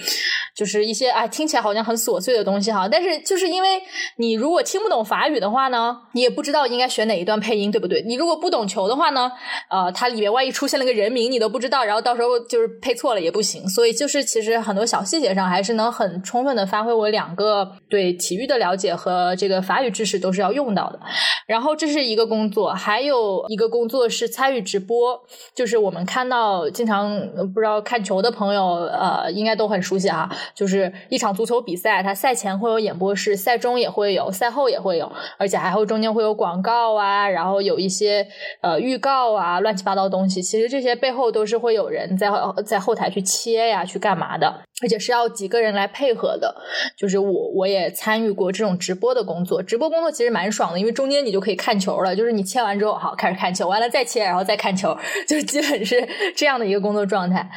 [0.52, 3.80] 就是一些啊，听起来好像很琐碎的东西哈，但是就是因为
[4.16, 8.02] 你如果听不懂法语的话呢，你也不知道应该选哪一段配音，对不对？
[8.02, 9.32] 你如果不懂球的话呢，
[9.70, 13.66] 呃，它里面万一出现了个人名，你都不知道，然后到时候就是配错了也不行。
[13.66, 21.00] 所以就是其实很多小细节上还是能很充分的发挥我两个对体育的了解和这个法语知识都是要用到的。
[21.46, 25.18] 然后这是一个工作，还有一个工作是是参与直播，
[25.54, 27.18] 就是我们看到经常
[27.54, 30.30] 不知道看球的朋友，呃，应该都很熟悉啊。
[30.54, 38.26] 就是一场足球比赛，它赛前会有演播室，赛中也会有，赛后也会有，而且还会中间会有广告啊，然后有一些
[38.60, 40.42] 呃预告啊，乱七八糟东西。
[40.42, 42.30] 其实这些背后都是会有人在
[42.66, 44.46] 在后台去切呀，去干嘛的，
[44.82, 46.54] 而且是要几个人来配合的。
[46.98, 54.96] 就是我我也参与过这种直播的工作，直播工作其实蛮爽的，因为中间你就可以看球了，就是你切完之后，好开始看球，完了再切，然后再看球，
[55.28, 57.48] 就基本是这样的一个工作状态。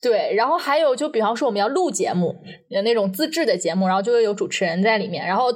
[0.00, 2.36] 对，然后还有就比方说我们要录节目，
[2.68, 5.46] 有那种自制的节目，然后就会有主持人在里面，然后。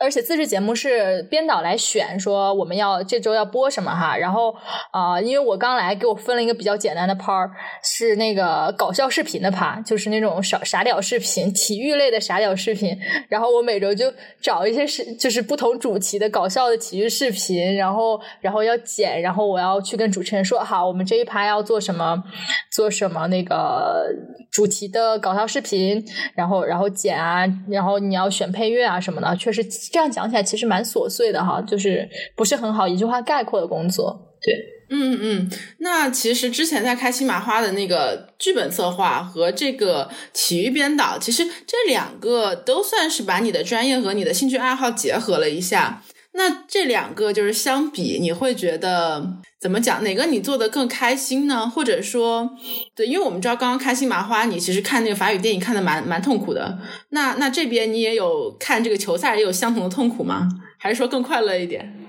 [0.00, 4.56] 而且自制节目是编导来选，说我们要这周要播什么哈，然后
[4.92, 7.50] 啊，因为我刚来，给我分了一个比较简单的趴儿，
[7.82, 12.98] 是那个搞笑视频的趴，就是那种傻傻屌视频，体育类的傻屌视频。
[13.28, 14.10] 然后我每周就
[14.40, 22.24] 找一些是就是不同主题的搞笑的体育视频，然后然后要剪，然后我要去跟主持人说好，我们这一趴要做什么，
[22.70, 24.06] 做什么那个
[24.50, 26.02] 主题的搞笑视频，
[26.34, 29.60] 然后然后剪啊，然后你要选配乐啊什么的，确实。
[29.92, 34.34] 这样讲起来其实蛮琐碎的哈，就是不是很好一句话概括的工作。
[34.42, 34.54] 对，
[34.88, 46.02] 嗯嗯嗯，那其实之前在开心麻花的那个剧本策划和这个体育编导，其实这两个都算是把你的专业和你的兴趣爱好结合了一下。
[46.32, 50.02] 那这两个就是相比，你会觉得怎么讲？
[50.04, 51.68] 哪个你做的更开心呢？
[51.68, 52.50] 或者说，
[52.94, 56.78] 对，因为我们知道刚刚开心麻花，你其实看那个法语电影看的蛮蛮痛苦的。
[57.10, 60.48] 那那这边你也有看这个球赛，也有相同的痛苦吗？
[60.78, 61.99] 还是说更快乐一点？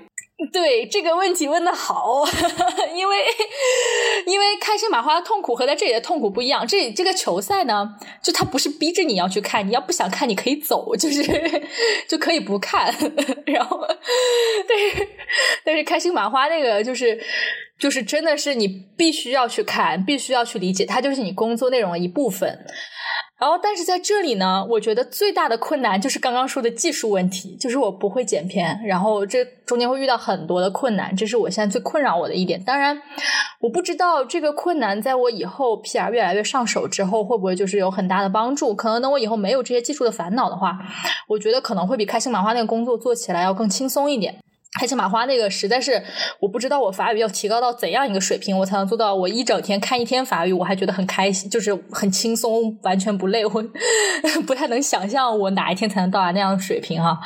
[0.52, 2.24] 对这个问题问的好，
[2.96, 3.18] 因为
[4.26, 6.66] 因为开心麻花的痛苦和在这里的痛苦不一样。
[6.66, 11.24] 这这个球赛呢，就他不是逼着你要去看，你要不想看你可以走，就是
[12.08, 12.94] 就可以不看。
[13.46, 13.86] 然后，
[14.68, 15.08] 但是
[15.64, 17.22] 但是开心麻花那个就是
[17.78, 18.68] 就是真的是你
[18.98, 22.66] 必须要去看，必须要去理解，它就是你工作内容的一部分。
[23.42, 32.64] 然后，但是在这里呢，我觉得最大的困难就是刚刚说的技术问题，就是我不会剪片，然后这中间会遇到很多的困难，这是我现在最困扰我的一点。
[32.64, 33.02] 当然，
[33.60, 38.76] 我不知道这个困难在我以后 PR 越来越上手之后，会不会就是有很大的帮助。
[38.76, 40.78] 可能等我以后没有这些技术的烦恼的话，
[41.28, 44.36] 我觉得可能会比开心麻花那个工作做起来要更轻松一点。
[44.80, 46.02] 开心麻花那个实在是，
[46.40, 53.46] 我不知道我法语要提高到怎样一个水平，我才能做到我一整天看一天法语，我还觉得很开心，就是很轻松，完全不累。
[53.46, 53.52] 我
[54.48, 57.20] 不太能想象我哪一天才能到达那样的水平哈。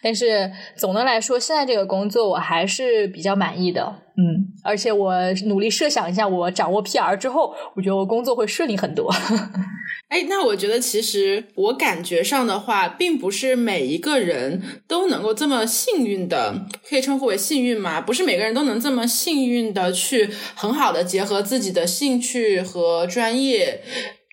[0.00, 5.14] 但是总的来说，现在这个工作我还是比较满意的，嗯，而且我
[5.46, 9.12] 努力设想一下，我掌握 PR 之后，我觉得我工作会顺利很多。
[10.08, 18.00] 哎，那我觉得其实我感觉上的话，并不是每一个人都能够这么幸运的，可以称呼为幸运吗？
[18.02, 23.82] 不是每个人都能这么幸运的去很好的结合自己的兴趣和专业。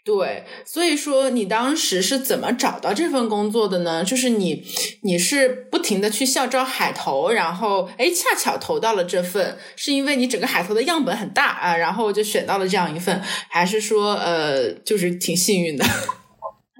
[0.09, 4.03] 对，所以说你当时是怎么找到这份工作的呢？
[4.03, 4.65] 就是你，
[5.03, 15.85] 你是不停的去校招海投，然后哎，恰巧投到了这份，是因为你整个海投的样本很大啊，然后就选到了这样一份，还是说呃，就是挺幸运的？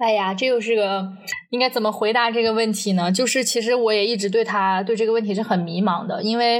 [0.02, 1.06] 哎呀，这又是个
[1.50, 3.12] 应该怎么回答这个问题呢？
[3.12, 6.58] 就是其实我也一直对他对这个问题是很迷茫的，因为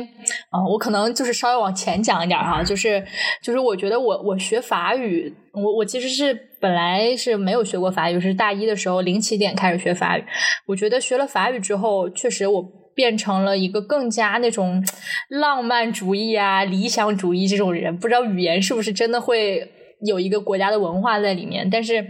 [0.51, 3.03] 啊，我可能就是稍微往前讲一点哈，就是
[3.43, 10.25] 就是我觉得我我学法语，我我其实是本来是没有学过法语，是大一的时候零起点开始学法语。
[10.67, 12.63] 我觉得学了法语之后，确实我
[12.95, 14.85] 变成了一个更加那种
[15.29, 17.97] 浪漫主义啊、理想主义这种人。
[17.97, 19.73] 不知道语言是不是真的会。
[20.03, 22.03] 有一个国家的文化在里面，但是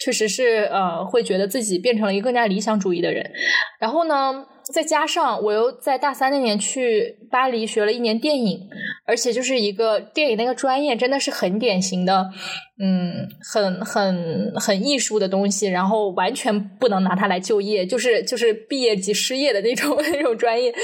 [0.00, 3.30] 确实是呃，会觉得自己变成了一个更加理想主义的人。
[3.78, 4.46] 然后呢？
[4.72, 8.60] 再加上我又在大三那年去巴黎学了一年电影，
[9.06, 12.30] 而且就是一个电影那个专业真的是很典型的，
[12.78, 20.74] 嗯，很很很艺术的东西，然后完全不能拿它来就业，就是就是毕业即失业的那种 那种专业。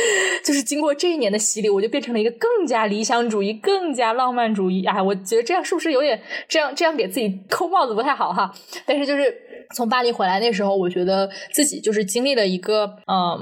[0.45, 4.84] 就是经过这一年的洗礼，我就变成了一个更加理想主义、更加浪漫主义。
[4.84, 8.53] 哎，我觉得这样是不是有点这样这样给自己扣帽子不太好哈？
[8.86, 9.34] 但是就是。
[9.72, 13.38] 从巴黎回来那时候，我觉得自己就是经历了一个，嗯，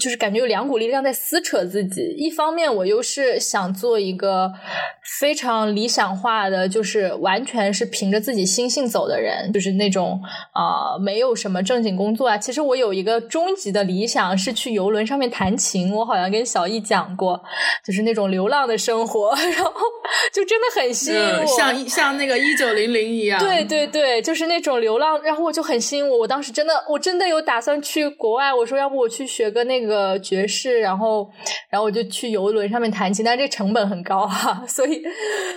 [0.00, 2.00] 就是感觉有两股力量在撕扯自己。
[2.20, 4.52] 一方面，我又是想做一个
[5.18, 10.20] 非常理想化的，就是完全是凭着自己心性走的人，就是那种
[10.52, 12.36] 啊，没有什么正经工作啊。
[12.36, 17.40] 其实我有一个终极的理想是去游轮上面弹琴，我好像跟小易讲过，
[17.84, 19.72] 就是那种流浪的生活， 然后
[20.32, 23.38] 就真的很吸引我，像像那个一九零零一样。
[23.38, 25.50] 对对对，就是那种流浪，然后我。
[25.50, 28.54] 就很吸引我，我当时真的，我真的有打算去国外。
[28.54, 31.28] 我说，要不我去学个那个爵士，然后，
[31.68, 35.02] 然后我就去游轮上面弹琴，但是这成本很高哈， 所以，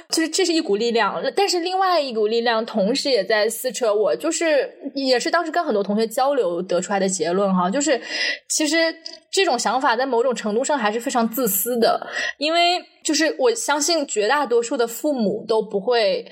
[0.10, 1.22] 就是这是一股力量。
[1.36, 7.99] 但是另外一股力量同时也在撕扯我，就是也是当时跟很多同学交流得出来的结论哈，就是
[8.47, 8.95] 其实
[9.32, 16.26] 这种想法在某种程度上还是非常自私的，因为就是我相信绝大多数的父母都不会。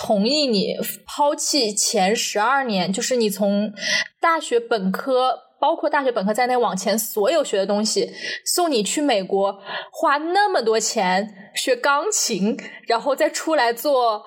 [0.00, 3.72] 同意你抛弃前十二年，就是你从
[4.20, 8.12] 大学本科，包括大学本科在内往前所有学的东西，
[8.44, 12.56] 送你去美国，花那么多钱学钢琴，
[12.86, 14.24] 然后再出来做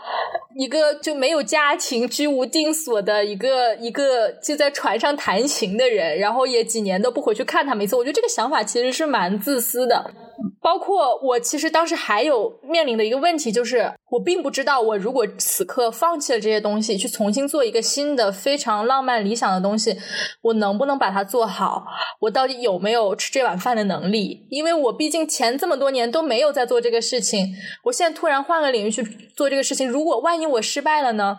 [0.56, 7.96] 一个就没有家庭、居无定所的一个一个就在船上弹琴的人，然后也几年都不回去看他们一次。
[7.96, 10.14] 我觉得这个想法其实是蛮自私的。
[10.60, 19.98] 包括我，其实当时还有面临的一个问题，就是我并不知道，我如果此刻放弃了这些东西，去重新做一个新的非常浪漫理想的东西，
[20.42, 21.86] 我能不能把它做好？
[22.22, 24.46] 我到底有没有吃这碗饭的能力？
[24.50, 27.48] 因为我毕竟前这么多年都没有在做这个事情，
[27.86, 29.02] 我现在突然换个领域去
[29.38, 31.38] 做这个事情，如果万一我失败了呢？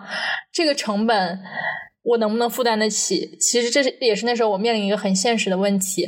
[0.50, 1.40] 这个成本。
[2.04, 3.38] 我能不能负担得起？
[3.38, 6.04] 其实这是也是那时候我面临一个很现实的问题，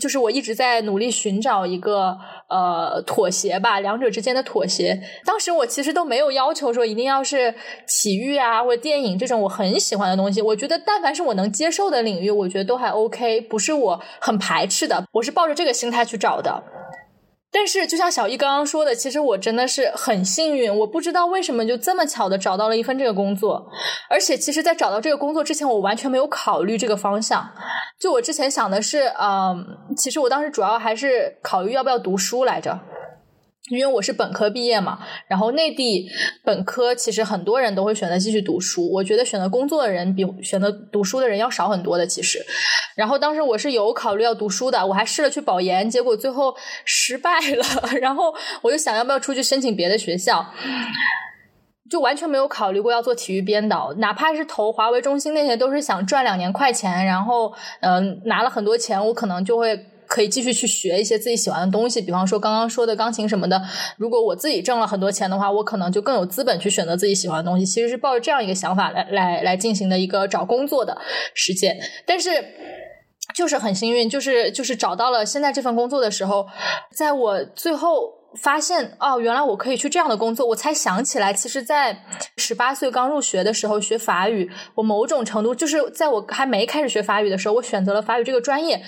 [0.00, 2.18] 就是我一直在努力寻找一个
[2.50, 5.00] 呃妥协吧，两者之间的妥协。
[5.24, 7.54] 当时我其实都没有要求说一定要是
[7.86, 10.42] 体育啊或者电影这种我很喜欢的东西。
[10.42, 15.04] 我觉得但凡是我能接受的领域，我觉得都还 OK，不是我很排斥的。
[15.12, 16.60] 我是抱着这个心态去找的。
[17.50, 23.66] 但是，就像小易刚刚说的，其实我真的是很幸运，我不知道为什么就这么巧的找到了一份这个工作，
[24.10, 27.48] 而且其实，在找到这个工作之前，我完全没有考虑这个方向。
[27.98, 29.64] 就我之前想的是，嗯，
[29.96, 32.78] 其实我当时主要还是考虑要不要读书来着。
[33.70, 36.08] 因为我是本科毕业嘛，然后内地
[36.42, 38.90] 本科其实很多人都会选择继续读书。
[38.92, 42.44] 我觉得选择工作的人比选择读书的人要少很多的，其实。
[42.96, 47.64] 然后当时我是有考虑要读书的，我还试了去保研，结果最后失败了。
[48.00, 50.44] 然后我就想要不要出去申请别的学校，
[51.90, 59.78] 就完全没有考虑过要做体育编导，哪怕是投华为、中心那些，都是想赚两年快钱，然后嗯拿了很多钱，我可能就会。
[60.08, 63.62] 可以继续去学一些自己喜欢的东西，比方说刚刚说的钢琴什么的。
[63.96, 67.64] 如果我自己挣了很多钱的话，我可能就更有资本去选择自己喜欢的东西。
[67.64, 70.98] 其实是抱着这样一个想法来来来进行的一个找工作的
[71.34, 71.78] 实践。
[72.04, 72.30] 但是
[73.34, 76.48] 就是很幸运，就是就是找到了现在这份工作的时候，
[76.92, 78.17] 在我最后。
[78.36, 82.04] 发现哦，原来我可以去这样的工作，我才想起来，其实，在
[82.36, 88.82] 十八岁刚入学的时候学法语，我某种程度就是在我还没开始学法语的时候，我选择了法语这个专业，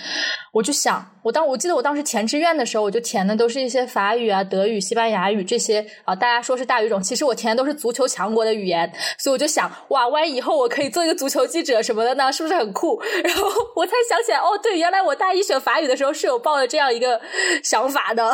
[0.53, 13.01] 我就想，我当我记得我当时填志愿的时候，我就填的都是一些法语啊、德语、西班牙语这些啊，大家说是大语种，其实我填的都是足球强国的语言，所以我就想，哇，万一以后我可以做一个足球记者什么的呢，是不是很酷？
[13.23, 17.21] 然后我才想起来，哦，对，原来我大一选法语的时候是有抱着这样一个
[17.63, 18.33] 想法的。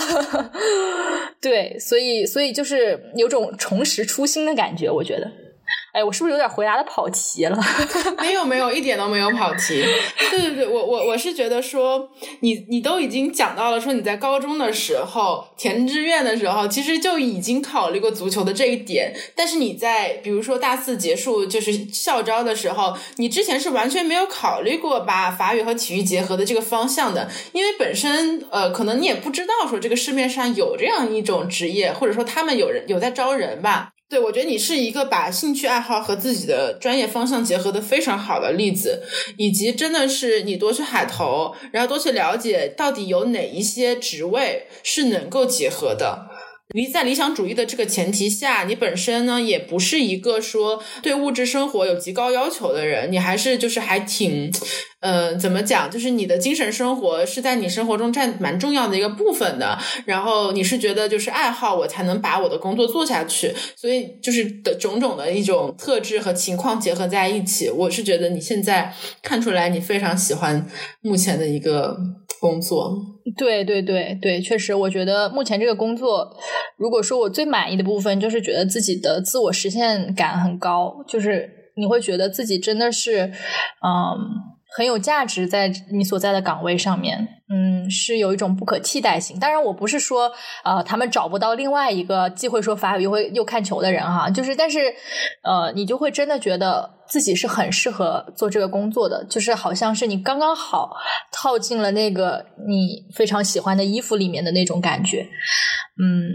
[1.40, 5.45] 对，所以所以就是有种重拾初心的感觉，我觉得。
[5.96, 7.58] 哎，我是不是有点回答的跑题了？
[8.20, 9.82] 没有，没有，一点都没有跑题。
[10.30, 12.06] 对对对，我我我是觉得说，
[12.40, 19.16] 你你都已经讲到了，说你在高中的时候填志愿的时候，其实就已经考虑过足球的这一点。
[19.34, 33.92] 但是你在比如说大四结束就是校招的时候，你之前是完全没有考虑过把法语和体育结合的这个方向的，因为本身呃，可能你也不知道说这个市面上有这样一种职业，或者说他们有人有在招人吧。
[34.08, 39.02] 对，我觉得你是一个把兴趣爱好和自己的专业方向结合的非常好的例子，
[39.36, 46.28] 以及真的是你多去海投，然后多去了解到底有哪一些职位是能够结合的。
[46.74, 54.50] 理在理想主义的这个前提下，你本身呢也不是一个说对物质生活有极高要求的人，你还是就是还挺，
[55.00, 55.88] 嗯，怎么讲？
[55.88, 59.78] 就是你的精神生活是在你生活中占蛮重要的一个部分的。
[60.06, 68.92] 然后你是觉得就是爱好我才能把我的工作做下去，所以就是的种种的一种特质和情况结合在一起，我是觉得你现在
[69.22, 70.68] 看出来你非常喜欢
[71.00, 71.96] 目前的一个
[72.40, 73.15] 工作。
[73.36, 76.36] 对对对对，确实，我觉得目前这个工作，
[76.76, 83.32] 如果说我最满意的部分，就是觉得自己的自我实现感很高，就是你会觉得自己真的是，
[83.84, 84.55] 嗯。
[84.76, 89.38] 很有价值，在你所在的岗位上面，嗯，是有一种不可替代性。
[89.38, 90.30] 当然，我不是说，
[90.64, 94.94] 呃，他们找不到另外一个既会说法语又会又看球的人哈，就是，但是，
[95.42, 100.94] 呃，你就会真的觉得自己是很适合做这个工作的，就是好像是你刚刚好
[101.32, 105.26] 套进了那个你非常喜欢的衣服里面的那种感觉。
[105.98, 106.28] 嗯，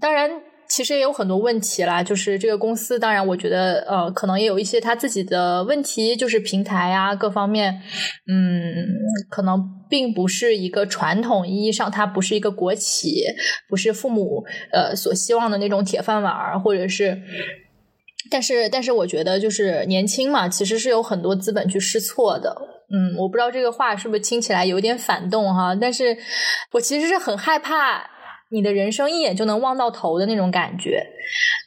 [0.00, 0.30] 当然。
[0.70, 7.82] 其实也有很多问题啦，就是这个公司，当然我觉得，呃，可能也有一些他自己的问题，就是平台啊各方面，
[8.30, 8.86] 嗯，
[9.28, 9.60] 可能
[9.90, 13.24] 并不是一个传统意义上，它不是一个国企，
[13.68, 17.20] 不是父母呃所希望的那种铁饭碗，或者是，
[18.30, 22.56] 但是但是我觉得就是年轻嘛，其实是有很多资本去试错的，
[22.94, 26.16] 嗯，我不知道这个话是不是听起来有点反动哈，但是
[26.70, 28.08] 我其实是很害怕。
[28.50, 31.06] 你的人生一眼就能望到头的那种感觉。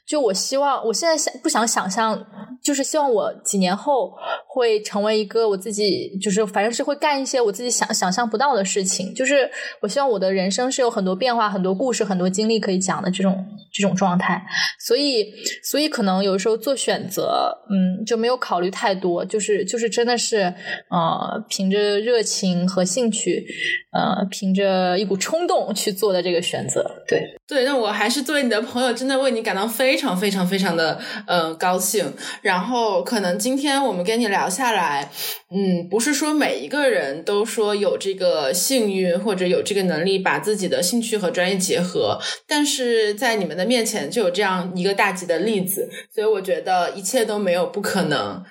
[0.05, 2.25] 就我希望，我现在想不想想象，
[2.61, 4.13] 就是希望我几年后
[4.47, 9.15] 会成为一个我自己，就是反正是会干一些我自己想想象不到的事情。
[9.15, 9.49] 就是
[9.81, 14.43] 我希望我的人生是有很多变化、很多故事、很多经历可以讲的这种这种状态。
[14.85, 15.25] 所以，
[15.63, 20.53] 所以可能有时候做选择，嗯，就没有考虑太多，就是就是真的是，
[20.89, 23.45] 呃，凭着热情和兴趣，
[23.93, 26.83] 呃，凭着一股冲动去做的这个选择。
[27.07, 29.92] 对对，那我还是作为你的朋友，真的为你感到非。
[29.93, 35.11] 非常非常非常的嗯高兴，然后可能今天我们跟你聊下来，
[35.51, 48.43] 嗯，不是说每一个人都说有这个幸运或者有这个能力把自己的兴趣和专业结合，但是在你们的面前就有这样一个大吉的例子，所以我觉得一切都没有不可能。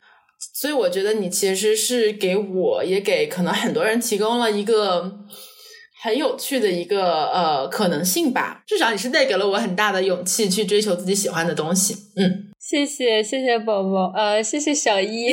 [0.54, 5.12] 所以我觉得你其实是给我也给可能很多人提供了一个
[6.02, 8.62] 很有趣的一个呃可能性吧。
[8.66, 11.94] 至少你是带给了我很大的勇气去追求自己喜欢的东西。
[12.16, 15.32] 嗯，谢谢谢谢宝宝，呃，谢谢小一。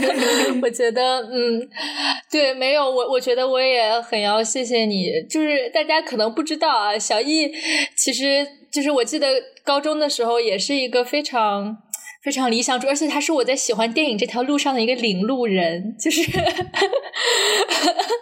[0.62, 1.66] 我觉得，嗯，
[2.30, 5.10] 对，没有我，我觉得我也很要谢谢你。
[5.28, 7.50] 就是大家可能不知道啊，小易
[7.96, 9.26] 其实就是我记得
[9.64, 11.78] 高中的时候也是一个非常。
[12.22, 15.96] 非常理想主义，而且他是我在喜欢电影这条路上的一个领路人。
[15.98, 16.22] 就是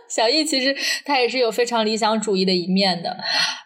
[0.09, 0.75] 小易，其实
[1.05, 3.15] 他也是有非常理想主义的一面的。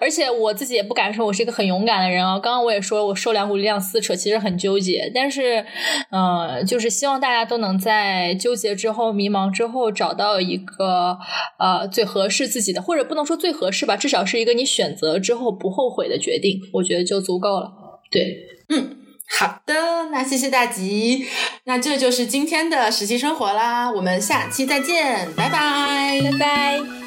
[0.00, 2.38] 而且我自己也不敢说我是一个很勇敢的人啊。
[2.38, 5.10] 刚刚我也说我受两股力量撕扯，其实很纠结。
[5.14, 5.64] 但是，
[6.10, 11.16] 嗯，就是希望大家都能在纠结之后、迷茫之后，找到一个
[11.58, 16.60] 呃最合适自己的，或者不能说最合适吧，至少是一个你选择之后不后悔的决定。
[16.72, 17.70] 我觉得就足够了。
[18.10, 18.36] 对，
[18.68, 19.03] 嗯。
[19.38, 21.26] 好的，那谢谢大吉，
[21.64, 27.03] 那这就是今天的实习生活啦，我们下期再见，拜拜，拜拜。